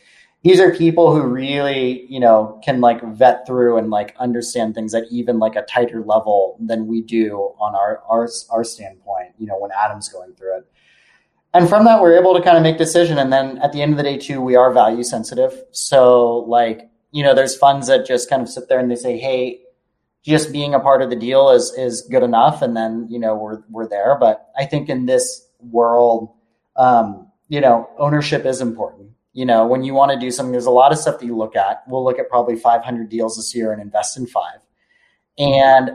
[0.43, 4.93] these are people who really you know can like vet through and like understand things
[4.93, 9.45] at even like a tighter level than we do on our our, our standpoint you
[9.45, 10.65] know when adam's going through it.
[11.53, 13.91] And from that we're able to kind of make decision and then at the end
[13.91, 15.63] of the day too we are value sensitive.
[15.71, 19.17] So like you know there's funds that just kind of sit there and they say
[19.17, 19.61] hey
[20.23, 23.35] just being a part of the deal is is good enough and then you know
[23.35, 24.17] we're we're there.
[24.19, 26.33] But i think in this world
[26.77, 30.65] um, you know ownership is important you know, when you want to do something, there's
[30.65, 31.83] a lot of stuff that you look at.
[31.87, 34.59] We'll look at probably 500 deals this year and invest in five.
[35.37, 35.91] And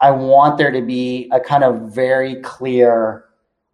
[0.00, 3.24] I want there to be a kind of very clear,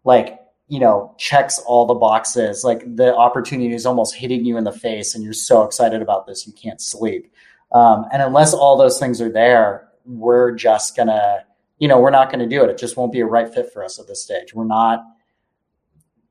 [0.05, 2.65] like, you know, checks all the boxes.
[2.65, 6.27] Like the opportunity is almost hitting you in the face, and you're so excited about
[6.27, 7.33] this, you can't sleep.
[7.73, 11.45] Um, and unless all those things are there, we're just gonna,
[11.79, 12.71] you know, we're not gonna do it.
[12.71, 14.55] It just won't be a right fit for us at this stage.
[14.55, 15.05] We're not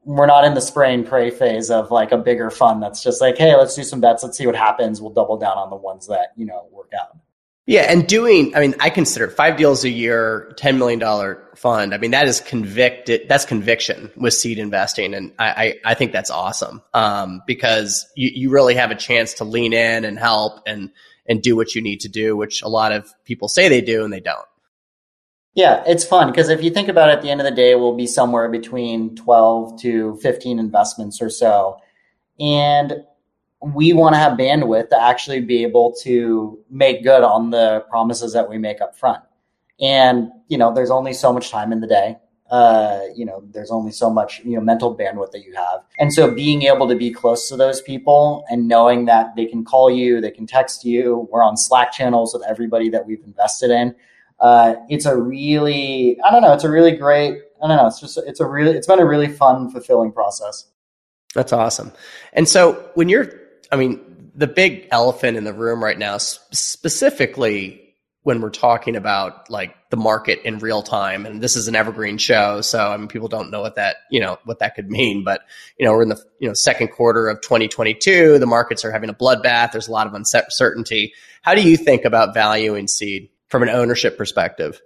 [0.06, 3.20] we're not in the spray and pray phase of like a bigger fund that's just
[3.20, 5.02] like, hey, let's do some bets, let's see what happens.
[5.02, 7.18] We'll double down on the ones that, you know, work out.
[7.68, 11.96] Yeah, and doing, I mean, I consider five deals a year, $10 million fund.
[11.96, 15.16] I mean, that is convicted, that's conviction with seed investing.
[15.16, 19.36] And I, I, I think that's awesome um, because you, you really have a chance
[19.36, 20.92] to lean in and help and,
[21.26, 24.04] and do what you need to do, which a lot of people say they do
[24.04, 24.46] and they don't.
[25.56, 27.76] Yeah, it's fun because if you think about it, at the end of the day,
[27.76, 31.78] we'll be somewhere between 12 to 15 investments or so.
[32.38, 33.06] And
[33.62, 38.34] we want to have bandwidth to actually be able to make good on the promises
[38.34, 39.24] that we make up front.
[39.80, 42.18] And, you know, there's only so much time in the day.
[42.52, 45.80] Uh, you know, there's only so much, you know, mental bandwidth that you have.
[45.98, 49.64] And so being able to be close to those people and knowing that they can
[49.64, 53.72] call you, they can text you, we're on Slack channels with everybody that we've invested
[53.72, 53.96] in
[54.40, 58.00] uh, it's a really, I don't know, it's a really great, I don't know, it's
[58.00, 60.68] just, it's a really, it's been a really fun, fulfilling process.
[61.34, 61.92] That's awesome.
[62.34, 63.28] And so when you're,
[63.72, 64.00] I mean,
[64.36, 67.82] the big elephant in the room right now, specifically
[68.24, 72.18] when we're talking about like the market in real time, and this is an evergreen
[72.18, 75.24] show, so I mean, people don't know what that, you know, what that could mean,
[75.24, 75.42] but
[75.78, 78.40] you know, we're in the you know second quarter of 2022.
[78.40, 79.72] The markets are having a bloodbath.
[79.72, 81.14] There's a lot of uncertainty.
[81.44, 83.30] How do you think about valuing seed?
[83.56, 84.82] From an ownership perspective?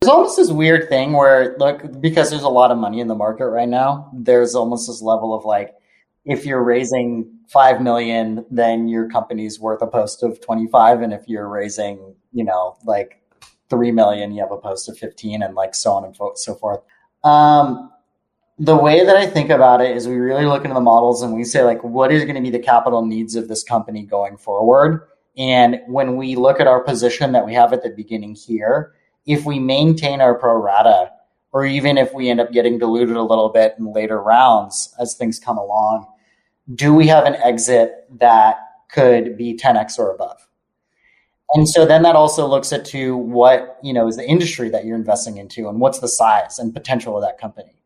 [0.00, 3.14] There's almost this weird thing where, look, because there's a lot of money in the
[3.14, 5.74] market right now, there's almost this level of like,
[6.24, 11.28] if you're raising five million, then your company's worth a post of 25, and if
[11.28, 13.20] you're raising, you know, like
[13.68, 16.80] three million, you have a post of 15, and like so on and so forth.
[17.24, 17.92] Um,
[18.58, 21.34] the way that I think about it is we really look into the models and
[21.34, 24.38] we say like what is going to be the capital needs of this company going
[24.38, 25.02] forward.
[25.38, 28.92] And when we look at our position that we have at the beginning here,
[29.24, 31.12] if we maintain our pro rata,
[31.52, 35.14] or even if we end up getting diluted a little bit in later rounds as
[35.14, 36.06] things come along,
[36.74, 38.58] do we have an exit that
[38.90, 40.48] could be 10x or above?
[41.54, 44.84] And so then that also looks at to what, you know, is the industry that
[44.84, 47.82] you're investing into and what's the size and potential of that company.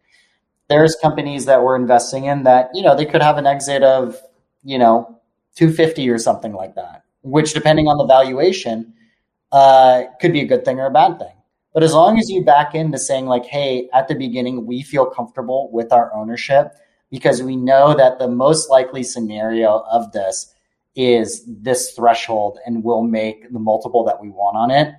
[0.69, 4.21] There's companies that we're investing in that, you know, they could have an exit of,
[4.65, 5.21] you know,
[5.57, 8.93] 250 or something like that, which depending on the valuation,
[9.51, 11.33] uh, could be a good thing or a bad thing.
[11.75, 15.07] But as long as you back into saying like, hey, at the beginning, we feel
[15.07, 16.73] comfortable with our ownership
[17.11, 20.53] because we know that the most likely scenario of this
[20.95, 24.95] is this threshold and we'll make the multiple that we want on it,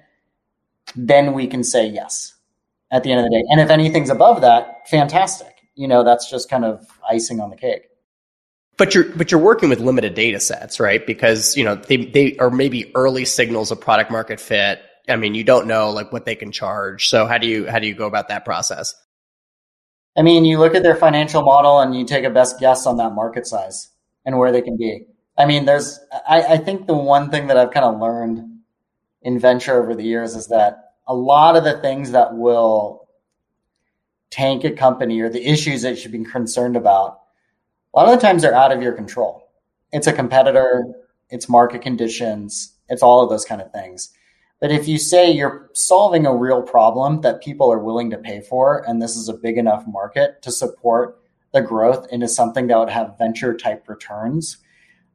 [0.95, 2.35] then we can say yes
[2.91, 3.43] at the end of the day.
[3.49, 5.53] And if anything's above that, fantastic.
[5.75, 7.87] You know, that's just kind of icing on the cake.
[8.77, 11.05] But you're but you're working with limited data sets, right?
[11.05, 14.81] Because you know they they are maybe early signals of product market fit.
[15.07, 17.07] I mean, you don't know like what they can charge.
[17.07, 18.95] So how do you how do you go about that process?
[20.15, 22.97] I mean, you look at their financial model and you take a best guess on
[22.97, 23.89] that market size
[24.25, 25.05] and where they can be.
[25.37, 28.59] I mean, there's, I, I think the one thing that I've kind of learned
[29.23, 33.07] in venture over the years is that a lot of the things that will
[34.29, 37.21] tank a company or the issues that you should be concerned about,
[37.93, 39.49] a lot of the times they're out of your control.
[39.91, 40.83] It's a competitor,
[41.29, 44.09] it's market conditions, it's all of those kind of things.
[44.59, 48.41] But if you say you're solving a real problem that people are willing to pay
[48.41, 51.19] for, and this is a big enough market to support
[51.51, 54.57] the growth into something that would have venture type returns,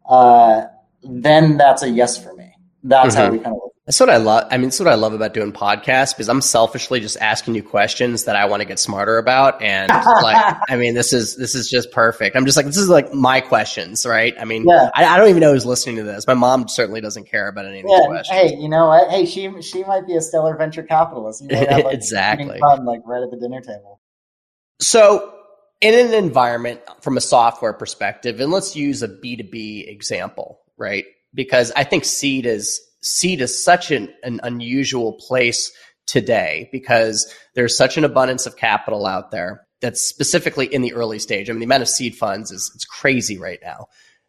[0.09, 0.65] uh,
[1.03, 2.55] then that's a yes for me.
[2.83, 3.25] That's mm-hmm.
[3.25, 4.47] how we kind of that's what I love.
[4.51, 7.63] I mean, that's what I love about doing podcasts because I'm selfishly just asking you
[7.63, 9.63] questions that I want to get smarter about.
[9.63, 9.89] And
[10.23, 12.37] like, I mean, this is, this is just perfect.
[12.37, 14.35] I'm just like, this is like my questions, right?
[14.39, 14.91] I mean, yeah.
[14.95, 16.27] I, I, don't even know who's listening to this.
[16.27, 18.29] My mom certainly doesn't care about any of these questions.
[18.29, 19.09] Hey, you know what?
[19.09, 21.43] Hey, she, she might be a stellar venture capitalist.
[21.49, 22.59] You have, like, exactly.
[22.59, 24.03] Fun, like right at the dinner table.
[24.81, 25.33] So
[25.81, 31.07] in an environment from a software perspective, and let's use a B2B example, right?
[31.33, 35.73] Because I think seed is seed is such an, an unusual place
[36.07, 41.19] today because there's such an abundance of capital out there that's specifically in the early
[41.19, 41.49] stage.
[41.49, 43.87] I mean, the amount of seed funds is it's crazy right now.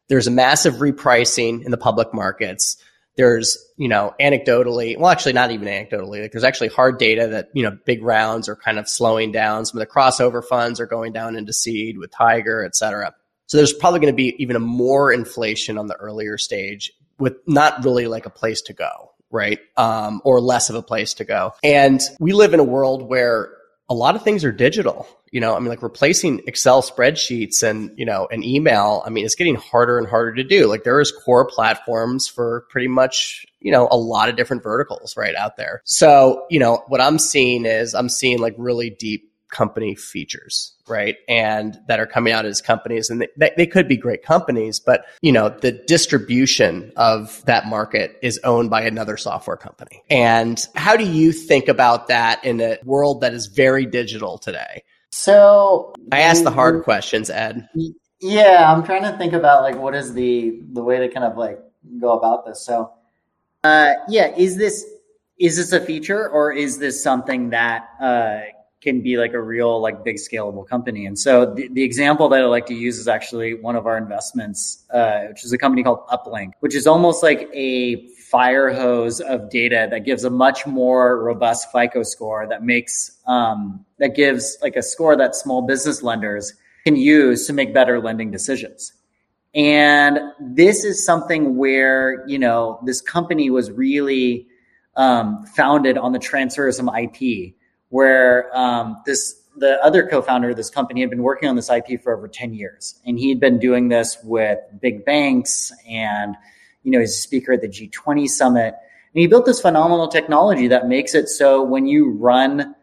[0.10, 2.78] There's a massive repricing in the public markets
[3.20, 7.50] there's you know anecdotally well actually not even anecdotally like there's actually hard data that
[7.54, 10.86] you know big rounds are kind of slowing down some of the crossover funds are
[10.86, 13.14] going down into seed with tiger et cetera
[13.48, 17.36] so there's probably going to be even a more inflation on the earlier stage with
[17.48, 21.24] not really like a place to go right um, or less of a place to
[21.24, 23.50] go and we live in a world where
[23.90, 27.92] a lot of things are digital you know, I mean, like replacing Excel spreadsheets and,
[27.98, 30.68] you know, an email, I mean, it's getting harder and harder to do.
[30.68, 35.16] Like there is core platforms for pretty much, you know, a lot of different verticals
[35.18, 35.82] right out there.
[35.86, 41.18] So, you know, what I'm seeing is I'm seeing like really deep company features, right?
[41.28, 45.06] And that are coming out as companies and they, they could be great companies, but
[45.22, 50.04] you know, the distribution of that market is owned by another software company.
[50.10, 54.84] And how do you think about that in a world that is very digital today?
[55.12, 57.68] So I asked the hard questions, Ed.
[58.22, 61.38] Yeah, I'm trying to think about like what is the the way to kind of
[61.38, 61.60] like
[62.00, 62.64] go about this.
[62.64, 62.92] So,
[63.64, 64.86] uh, yeah, is this
[65.40, 68.42] is this a feature or is this something that uh,
[68.82, 71.06] can be like a real like big scalable company?
[71.06, 73.98] And so the, the example that I like to use is actually one of our
[73.98, 79.20] investments, uh, which is a company called Uplinq, which is almost like a fire hose
[79.22, 84.58] of data that gives a much more robust FICO score that makes um, that gives
[84.62, 86.54] like a score that small business lenders
[86.86, 88.94] can use to make better lending decisions.
[89.56, 94.48] And this is something where you know this company was really
[94.96, 97.56] um, founded on the transfer of some IP,
[97.90, 102.02] where um, this the other co-founder of this company had been working on this IP
[102.02, 103.02] for over 10 years.
[103.06, 106.38] And he had been doing this with big banks and
[106.84, 108.74] you know, he's a speaker at the G20 summit.
[109.14, 112.76] And he built this phenomenal technology that makes it so when you run,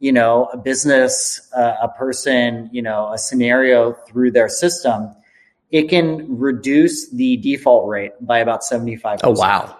[0.00, 5.14] you know, a business, uh, a person, you know, a scenario through their system,
[5.70, 9.20] it can reduce the default rate by about 75%.
[9.24, 9.76] Oh, wow.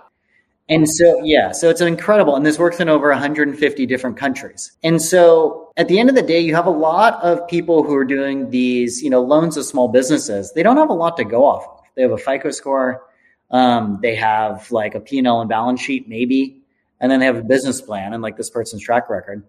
[0.68, 2.36] And so, yeah, so it's incredible.
[2.36, 4.72] And this works in over 150 different countries.
[4.82, 7.94] And so at the end of the day, you have a lot of people who
[7.94, 10.52] are doing these, you know, loans to small businesses.
[10.54, 11.84] They don't have a lot to go off of.
[11.96, 13.02] They have a FICO score.
[13.50, 16.62] Um, they have like a P&L and balance sheet, maybe,
[17.00, 19.46] and then they have a business plan and like this person's track record.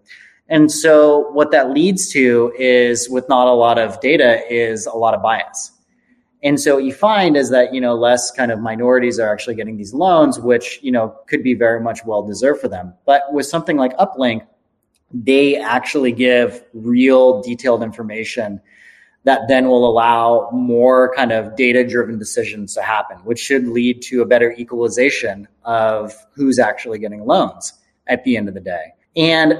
[0.48, 4.96] And so what that leads to is with not a lot of data is a
[4.96, 5.72] lot of bias.
[6.42, 9.54] And so what you find is that, you know, less kind of minorities are actually
[9.54, 12.94] getting these loans, which, you know, could be very much well deserved for them.
[13.04, 14.46] But with something like Uplinq,
[15.12, 18.60] they actually give real detailed information
[19.24, 24.00] that then will allow more kind of data driven decisions to happen, which should lead
[24.02, 27.72] to a better equalization of who's actually getting loans
[28.06, 28.92] at the end of the day.
[29.16, 29.54] And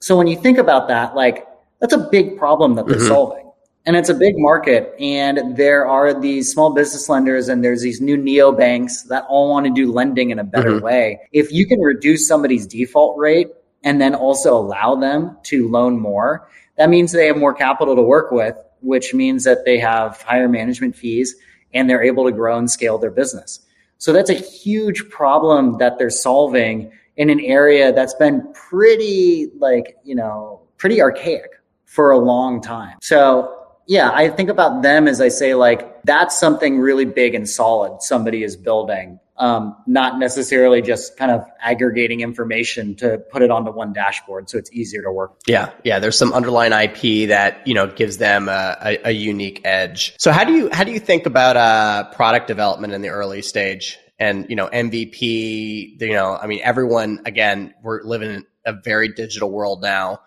[0.00, 1.46] so when you think about that, like
[1.80, 3.06] that's a big problem that they're mm-hmm.
[3.06, 3.45] solving.
[3.86, 4.94] And it's a big market.
[4.98, 9.50] And there are these small business lenders and there's these new neo banks that all
[9.50, 10.84] want to do lending in a better mm-hmm.
[10.84, 11.20] way.
[11.32, 13.48] If you can reduce somebody's default rate
[13.84, 18.02] and then also allow them to loan more, that means they have more capital to
[18.02, 21.36] work with, which means that they have higher management fees
[21.72, 23.60] and they're able to grow and scale their business.
[23.98, 29.96] So that's a huge problem that they're solving in an area that's been pretty like,
[30.04, 31.50] you know, pretty archaic
[31.84, 32.98] for a long time.
[33.00, 33.55] So
[33.86, 38.02] yeah, I think about them as I say, like, that's something really big and solid
[38.02, 43.70] somebody is building, um, not necessarily just kind of aggregating information to put it onto
[43.70, 45.36] one dashboard so it's easier to work.
[45.46, 46.00] Yeah, yeah.
[46.00, 50.14] There's some underlying IP that you know gives them a, a, a unique edge.
[50.18, 53.42] So how do you how do you think about uh, product development in the early
[53.42, 53.98] stage?
[54.18, 59.08] And you know MVP, you know, I mean, everyone again, we're living in a very
[59.08, 60.20] digital world now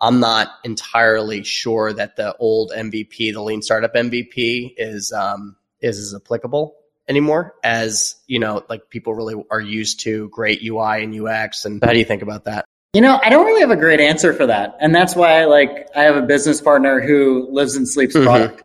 [0.00, 5.98] I'm not entirely sure that the old MVP, the lean startup MVP, is um, is
[5.98, 6.76] as applicable
[7.08, 11.64] anymore as you know like people really are used to great UI and UX.
[11.64, 12.64] And how do you think about that?
[12.92, 15.88] You know, I don't really have a great answer for that, and that's why like
[15.94, 18.24] I have a business partner who lives and sleeps mm-hmm.
[18.24, 18.62] product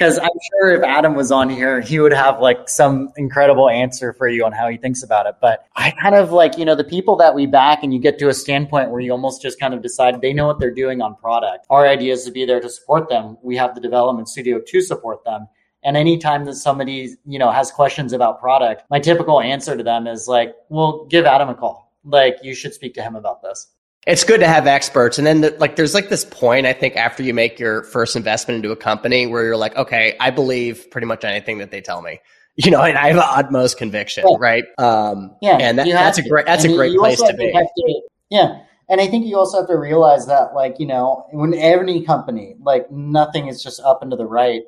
[0.00, 4.14] because I'm sure if Adam was on here, he would have like some incredible answer
[4.14, 5.34] for you on how he thinks about it.
[5.42, 8.18] But I kind of like, you know, the people that we back and you get
[8.20, 11.02] to a standpoint where you almost just kind of decide they know what they're doing
[11.02, 11.66] on product.
[11.68, 13.36] Our idea is to be there to support them.
[13.42, 15.48] We have the development studio to support them.
[15.84, 20.06] And anytime that somebody, you know, has questions about product, my typical answer to them
[20.06, 21.92] is like, well, give Adam a call.
[22.04, 23.68] Like, you should speak to him about this
[24.06, 25.18] it's good to have experts.
[25.18, 28.16] And then the, like, there's like this point, I think, after you make your first
[28.16, 31.80] investment into a company where you're like, okay, I believe pretty much anything that they
[31.80, 32.20] tell me.
[32.56, 34.36] You know, and I have utmost conviction, yeah.
[34.38, 34.64] right?
[34.76, 37.50] Um, yeah, and that, that's a great that's and a great place to be.
[37.50, 38.58] To, yeah,
[38.90, 42.56] and I think you also have to realize that, like, you know, when any company,
[42.60, 44.62] like, nothing is just up and to the right.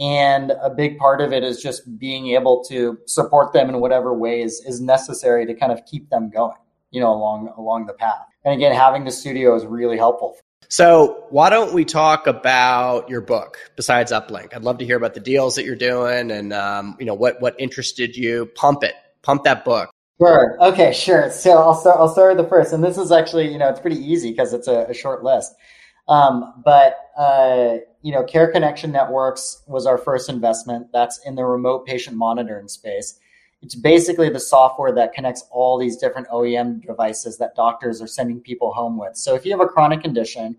[0.00, 4.14] And a big part of it is just being able to support them in whatever
[4.14, 6.56] ways is necessary to kind of keep them going,
[6.90, 8.29] you know, along along the path.
[8.44, 10.36] And again, having the studio is really helpful.
[10.68, 14.54] So, why don't we talk about your book besides Uplinq?
[14.54, 17.40] I'd love to hear about the deals that you're doing, and um, you know what
[17.40, 18.46] what interested you.
[18.54, 19.90] Pump it, pump that book.
[20.20, 20.56] Sure.
[20.60, 20.92] Okay.
[20.92, 21.30] Sure.
[21.30, 21.96] So I'll start.
[21.98, 24.52] I'll start with the first, and this is actually you know it's pretty easy because
[24.52, 25.52] it's a, a, short list.
[26.08, 30.88] Um, but uh, you know, Care Connection Networks was our first investment.
[30.92, 33.18] That's in the remote patient monitoring space.
[33.62, 38.40] It's basically the software that connects all these different OEM devices that doctors are sending
[38.40, 39.16] people home with.
[39.16, 40.56] So if you have a chronic condition,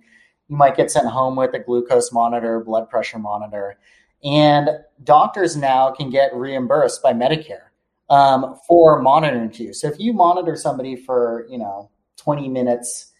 [0.47, 3.80] you might get sent home with a glucose monitor, blood pressure monitor,
[4.24, 4.70] and
[5.04, 7.70] doctors now can get reimbursed by Medicare
[8.10, 9.74] um, for monitoring you.
[9.74, 13.14] So if you monitor somebody for you know 20 minutes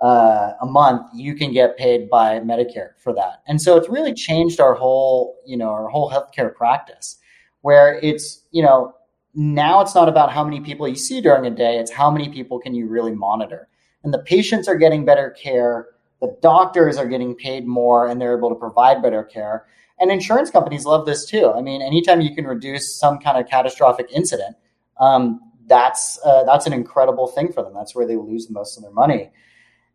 [0.00, 3.42] uh, a month, you can get paid by Medicare for that.
[3.46, 7.16] And so it's really changed our whole you know our whole healthcare practice,
[7.62, 8.94] where it's you know
[9.34, 12.28] now it's not about how many people you see during a day, it's how many
[12.28, 13.68] people can you really monitor.
[14.02, 15.88] And the patients are getting better care,
[16.20, 19.66] the doctors are getting paid more, and they're able to provide better care.
[19.98, 21.52] And insurance companies love this too.
[21.52, 24.56] I mean, anytime you can reduce some kind of catastrophic incident,
[25.00, 27.72] um, that's uh, that's an incredible thing for them.
[27.74, 29.30] That's where they lose most of their money.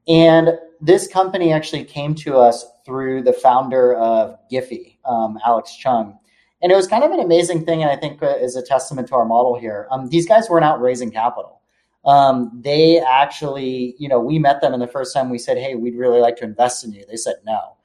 [0.08, 6.18] And this company actually came to us through the founder of Giphy, um, Alex Chung.
[6.62, 9.08] And it was kind of an amazing thing, and I think uh, is a testament
[9.10, 9.88] to our model here.
[9.92, 11.62] Um, these guys weren't out raising capital.
[12.06, 15.76] Um, they actually, you know, we met them, and the first time we said, "Hey,
[15.76, 17.76] we'd really like to invest in you," they said no.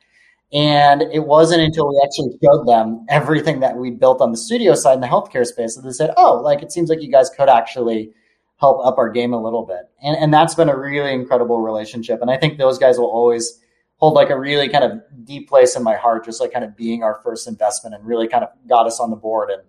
[0.53, 4.75] And it wasn't until we actually showed them everything that we built on the studio
[4.75, 7.31] side in the healthcare space that they said, "Oh, like it seems like you guys
[7.31, 8.13] could actually
[8.57, 12.21] help up our game a little bit." And and that's been a really incredible relationship.
[12.23, 13.61] And I think those guys will always
[13.97, 16.77] hold like a really kind of deep place in my heart, just like kind of
[16.77, 19.51] being our first investment and really kind of got us on the board.
[19.51, 19.63] And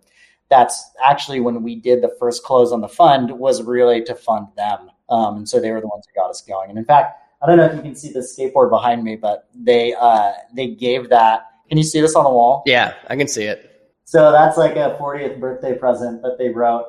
[0.50, 4.48] that's actually when we did the first close on the fund was really to fund
[4.56, 4.90] them.
[5.10, 6.70] Um, and so they were the ones who got us going.
[6.70, 9.48] And in fact, I don't know if you can see the skateboard behind me, but
[9.54, 11.46] they uh, they gave that.
[11.70, 12.64] Can you see this on the wall?
[12.66, 13.92] Yeah, I can see it.
[14.06, 16.86] So that's like a 40th birthday present that they wrote.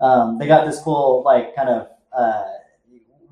[0.00, 2.44] Um, they got this cool like kind of uh,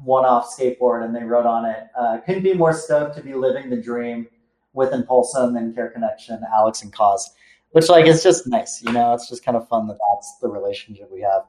[0.04, 3.70] one-off skateboard, and they wrote on it, uh, "Couldn't be more stoked to be living
[3.70, 4.28] the dream
[4.72, 7.30] with Impulsum and Care Connection, Alex and Cause."
[7.72, 9.12] Which like is just nice, you know.
[9.12, 11.42] It's just kind of fun that that's the relationship we have.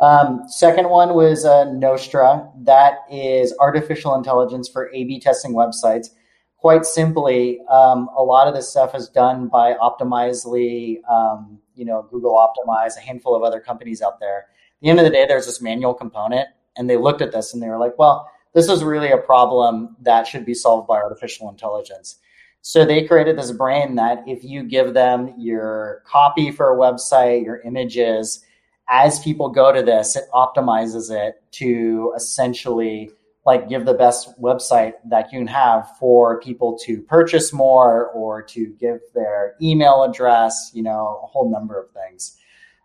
[0.00, 2.50] Um, second one was uh, Nostra.
[2.62, 6.08] That is artificial intelligence for A/B testing websites.
[6.56, 12.06] Quite simply, um, a lot of this stuff is done by Optimizely, um, you know,
[12.10, 14.38] Google Optimize, a handful of other companies out there.
[14.38, 14.46] At
[14.82, 17.62] the end of the day, there's this manual component, and they looked at this and
[17.62, 21.48] they were like, well, this is really a problem that should be solved by artificial
[21.48, 22.18] intelligence.
[22.60, 27.44] So they created this brain that if you give them your copy for a website,
[27.44, 28.44] your images,
[28.88, 33.10] as people go to this, it optimizes it to essentially
[33.44, 38.42] like give the best website that you can have for people to purchase more or
[38.42, 42.36] to give their email address, you know, a whole number of things.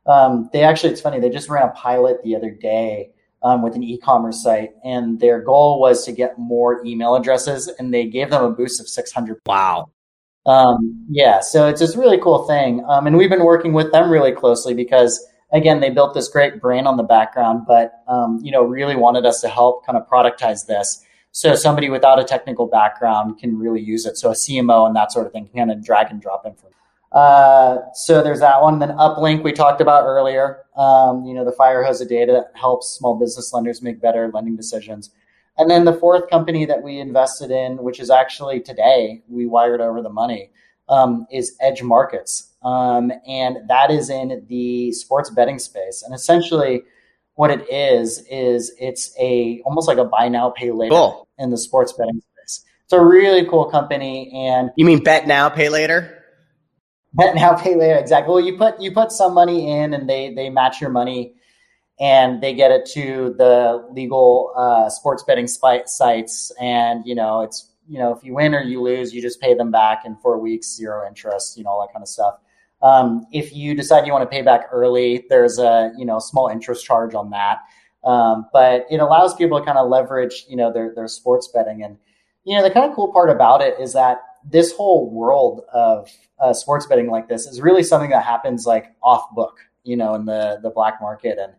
[0.07, 3.11] Um, they actually, it's funny, they just ran a pilot the other day
[3.43, 7.93] um, with an e-commerce site, and their goal was to get more email addresses, and
[7.93, 9.39] they gave them a boost of 600.
[9.45, 9.91] Wow.
[10.45, 14.09] Um, yeah, so it's this really cool thing, um, and we've been working with them
[14.09, 18.51] really closely because again, they built this great brain on the background, but um, you
[18.51, 21.03] know, really wanted us to help kind of productize this.
[21.31, 24.17] So somebody without a technical background can really use it.
[24.17, 26.73] So a CMO and that sort of thing can kind of drag and drop information.
[27.11, 28.79] Uh, so there's that one.
[28.79, 30.63] Then Uplinq we talked about earlier.
[30.75, 34.29] Um, you know, the fire hose of data that helps small business lenders make better
[34.33, 35.11] lending decisions.
[35.57, 39.81] And then the fourth company that we invested in, which is actually today, we wired
[39.81, 40.51] over the money,
[40.87, 42.51] um, is Edge Markets.
[42.63, 46.03] Um, and that is in the sports betting space.
[46.03, 46.83] And essentially,
[47.35, 51.27] what it is is it's a almost like a buy now pay later cool.
[51.37, 52.65] in the sports betting space.
[52.83, 54.31] It's a really cool company.
[54.33, 56.16] And you mean bet now pay later?
[57.17, 58.33] Now pay later, exactly.
[58.33, 61.33] Well, you put you put some money in, and they they match your money,
[61.99, 67.71] and they get it to the legal uh, sports betting sites, and you know it's
[67.87, 70.37] you know if you win or you lose, you just pay them back in four
[70.37, 72.35] weeks, zero interest, you know all that kind of stuff.
[72.83, 76.49] Um, if you decide you want to pay back early, there's a you know small
[76.49, 77.59] interest charge on that.
[78.03, 81.83] Um, but it allows people to kind of leverage you know their their sports betting
[81.83, 81.97] and
[82.43, 86.09] you know the kind of cool part about it is that this whole world of
[86.39, 90.15] uh, sports betting like this is really something that happens like off book you know
[90.15, 91.53] in the the black market and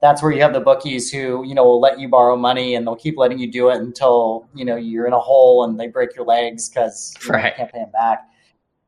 [0.00, 2.86] that's where you have the bookies who you know will let you borrow money and
[2.86, 5.86] they'll keep letting you do it until you know you're in a hole and they
[5.86, 7.44] break your legs because you, right.
[7.44, 8.28] you can't pay them back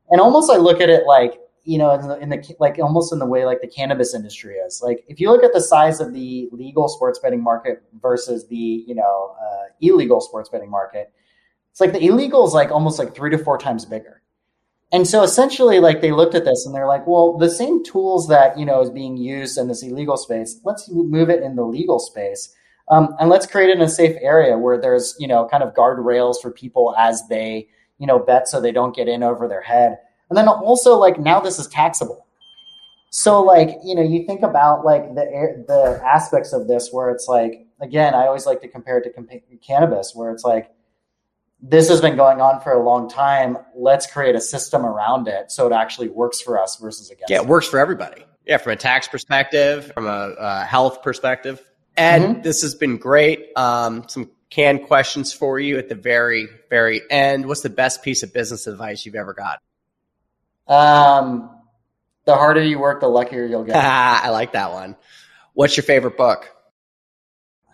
[0.09, 3.11] and almost i look at it like you know, in the, in the, like almost
[3.11, 4.81] in the way like the cannabis industry is.
[4.83, 8.55] Like if you look at the size of the legal sports betting market versus the
[8.87, 11.11] you know uh, illegal sports betting market,
[11.75, 14.21] it's like the illegal is like almost like three to four times bigger.
[14.93, 18.29] And so essentially, like they looked at this and they're like, well, the same tools
[18.29, 21.65] that you know is being used in this illegal space, let's move it in the
[21.65, 22.55] legal space.
[22.87, 25.73] Um, and let's create it in a safe area where there's you know kind of
[25.73, 27.67] guardrails for people as they
[27.97, 29.97] you know bet so they don't get in over their head
[30.29, 32.25] and then also like now this is taxable.
[33.09, 37.27] So like, you know, you think about like the the aspects of this where it's
[37.27, 40.71] like again, I always like to compare it to cannabis where it's like
[41.69, 43.57] this has been going on for a long time.
[43.75, 47.29] Let's create a system around it so it actually works for us versus against.
[47.29, 48.23] Yeah, it works for everybody.
[48.45, 51.61] Yeah, from a tax perspective, from a, a health perspective.
[51.97, 52.41] Ed, mm-hmm.
[52.41, 53.49] this has been great.
[53.55, 57.47] Um, some canned questions for you at the very, very end.
[57.47, 59.59] What's the best piece of business advice you've ever got?
[60.67, 61.49] Um,
[62.25, 63.75] the harder you work, the luckier you'll get.
[64.23, 64.95] I like that one.
[65.53, 66.51] What's your favorite book?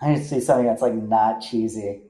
[0.01, 2.03] I need to see something that's like not cheesy.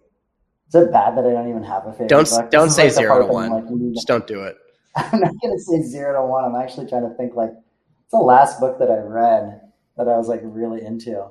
[0.74, 2.50] Is it bad that I don't even have a favorite don't, book?
[2.50, 3.50] Don't say like zero to one.
[3.52, 4.56] Like, Just don't do it.
[4.96, 6.46] I'm not going to say zero to one.
[6.46, 9.62] I'm actually trying to think like, it's the last book that I read
[9.98, 11.26] that I was like really into.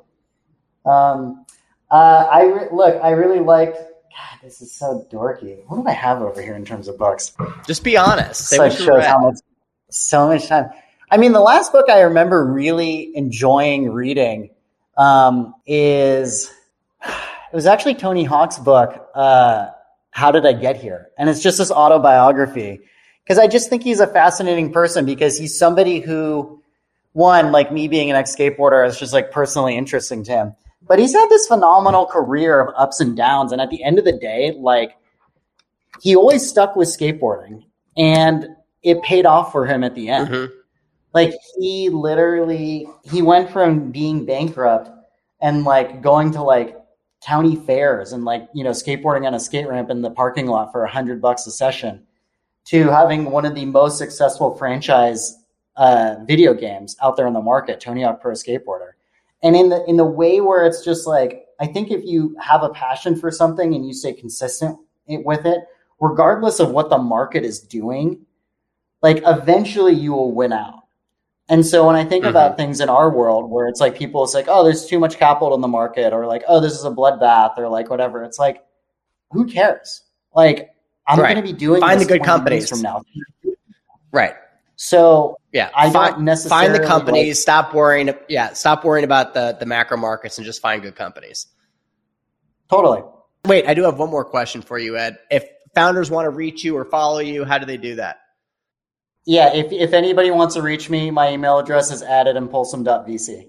[0.84, 1.47] Um,
[1.91, 5.62] uh, I re- look, I really liked God, this is so dorky.
[5.66, 7.32] What do I have over here in terms of books?
[7.66, 8.49] Just be honest.
[8.49, 9.38] Say so what shows how much,
[9.88, 10.68] so much time.
[11.11, 14.51] I mean, the last book I remember really enjoying reading
[14.97, 16.53] um, is
[17.53, 19.09] it was actually Tony Hawk's book.
[19.14, 19.68] Uh,
[20.11, 21.09] how did I get here?
[21.18, 22.80] And it's just this autobiography
[23.24, 26.62] because I just think he's a fascinating person because he's somebody who,
[27.12, 30.55] one, like me being an ex skateboarder, is just like personally interesting to him.
[30.82, 33.53] But he's had this phenomenal career of ups and downs.
[33.53, 34.96] And at the end of the day, like
[36.01, 37.64] he always stuck with skateboarding
[37.96, 38.48] and
[38.82, 40.28] it paid off for him at the end.
[40.28, 40.55] Mm-hmm.
[41.12, 44.90] Like he literally he went from being bankrupt
[45.40, 46.76] and like going to like
[47.25, 50.73] county fairs and like, you know, skateboarding on a skate ramp in the parking lot
[50.73, 52.03] for a hundred bucks a session
[52.66, 55.37] to having one of the most successful franchise
[55.77, 58.93] uh, video games out there in the market, Tony Hawk Pro Skateboarder
[59.43, 62.62] and in the in the way where it's just like I think if you have
[62.62, 65.61] a passion for something and you stay consistent with it,
[66.01, 68.25] regardless of what the market is doing,
[69.03, 70.80] like eventually you will win out.
[71.51, 72.30] And so when I think mm-hmm.
[72.30, 75.18] about things in our world where it's like people, it's like, oh, there's too much
[75.18, 78.22] capital in the market, or like, oh, this is a bloodbath, or like whatever.
[78.22, 78.64] It's like,
[79.32, 80.05] who cares?
[80.32, 80.70] Like,
[81.09, 81.34] I'm right.
[81.34, 83.03] going to be doing find the good companies from now.
[84.12, 84.34] Right.
[84.76, 87.36] So yeah, I find, don't necessarily find the companies.
[87.36, 88.14] Like, stop worrying.
[88.28, 91.48] Yeah, stop worrying about the the macro markets and just find good companies.
[92.70, 93.03] Totally.
[93.44, 95.18] Wait, I do have one more question for you, Ed.
[95.30, 95.44] If
[95.74, 98.20] founders want to reach you or follow you, how do they do that?
[99.27, 103.49] Yeah, if, if anybody wants to reach me, my email address is at impulsum.vc.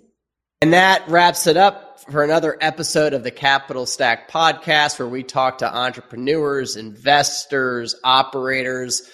[0.61, 5.23] And that wraps it up for another episode of the Capital Stack podcast, where we
[5.23, 9.09] talk to entrepreneurs, investors, operators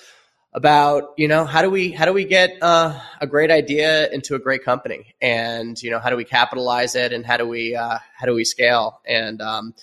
[0.54, 4.36] about you know how do we how do we get uh, a great idea into
[4.36, 7.76] a great company, and you know how do we capitalize it, and how do we
[7.76, 9.74] uh, how do we scale, and um,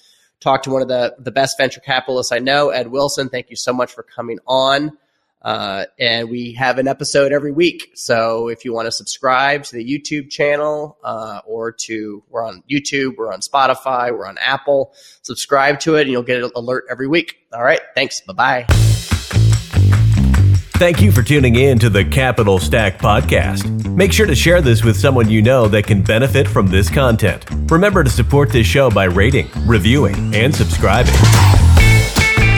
[0.41, 3.29] talk to one of the the best venture capitalists I know, Ed Wilson.
[3.29, 4.99] Thank you so much for coming on.
[5.45, 7.93] Uh, and we have an episode every week.
[7.95, 12.63] So if you want to subscribe to the YouTube channel uh, or to, we're on
[12.71, 16.87] YouTube, we're on Spotify, we're on Apple, subscribe to it and you'll get an alert
[16.91, 17.37] every week.
[17.53, 17.81] All right.
[17.95, 18.23] Thanks.
[18.23, 18.67] Bye bye.
[20.77, 23.87] Thank you for tuning in to the Capital Stack Podcast.
[23.95, 27.45] Make sure to share this with someone you know that can benefit from this content.
[27.71, 31.15] Remember to support this show by rating, reviewing, and subscribing.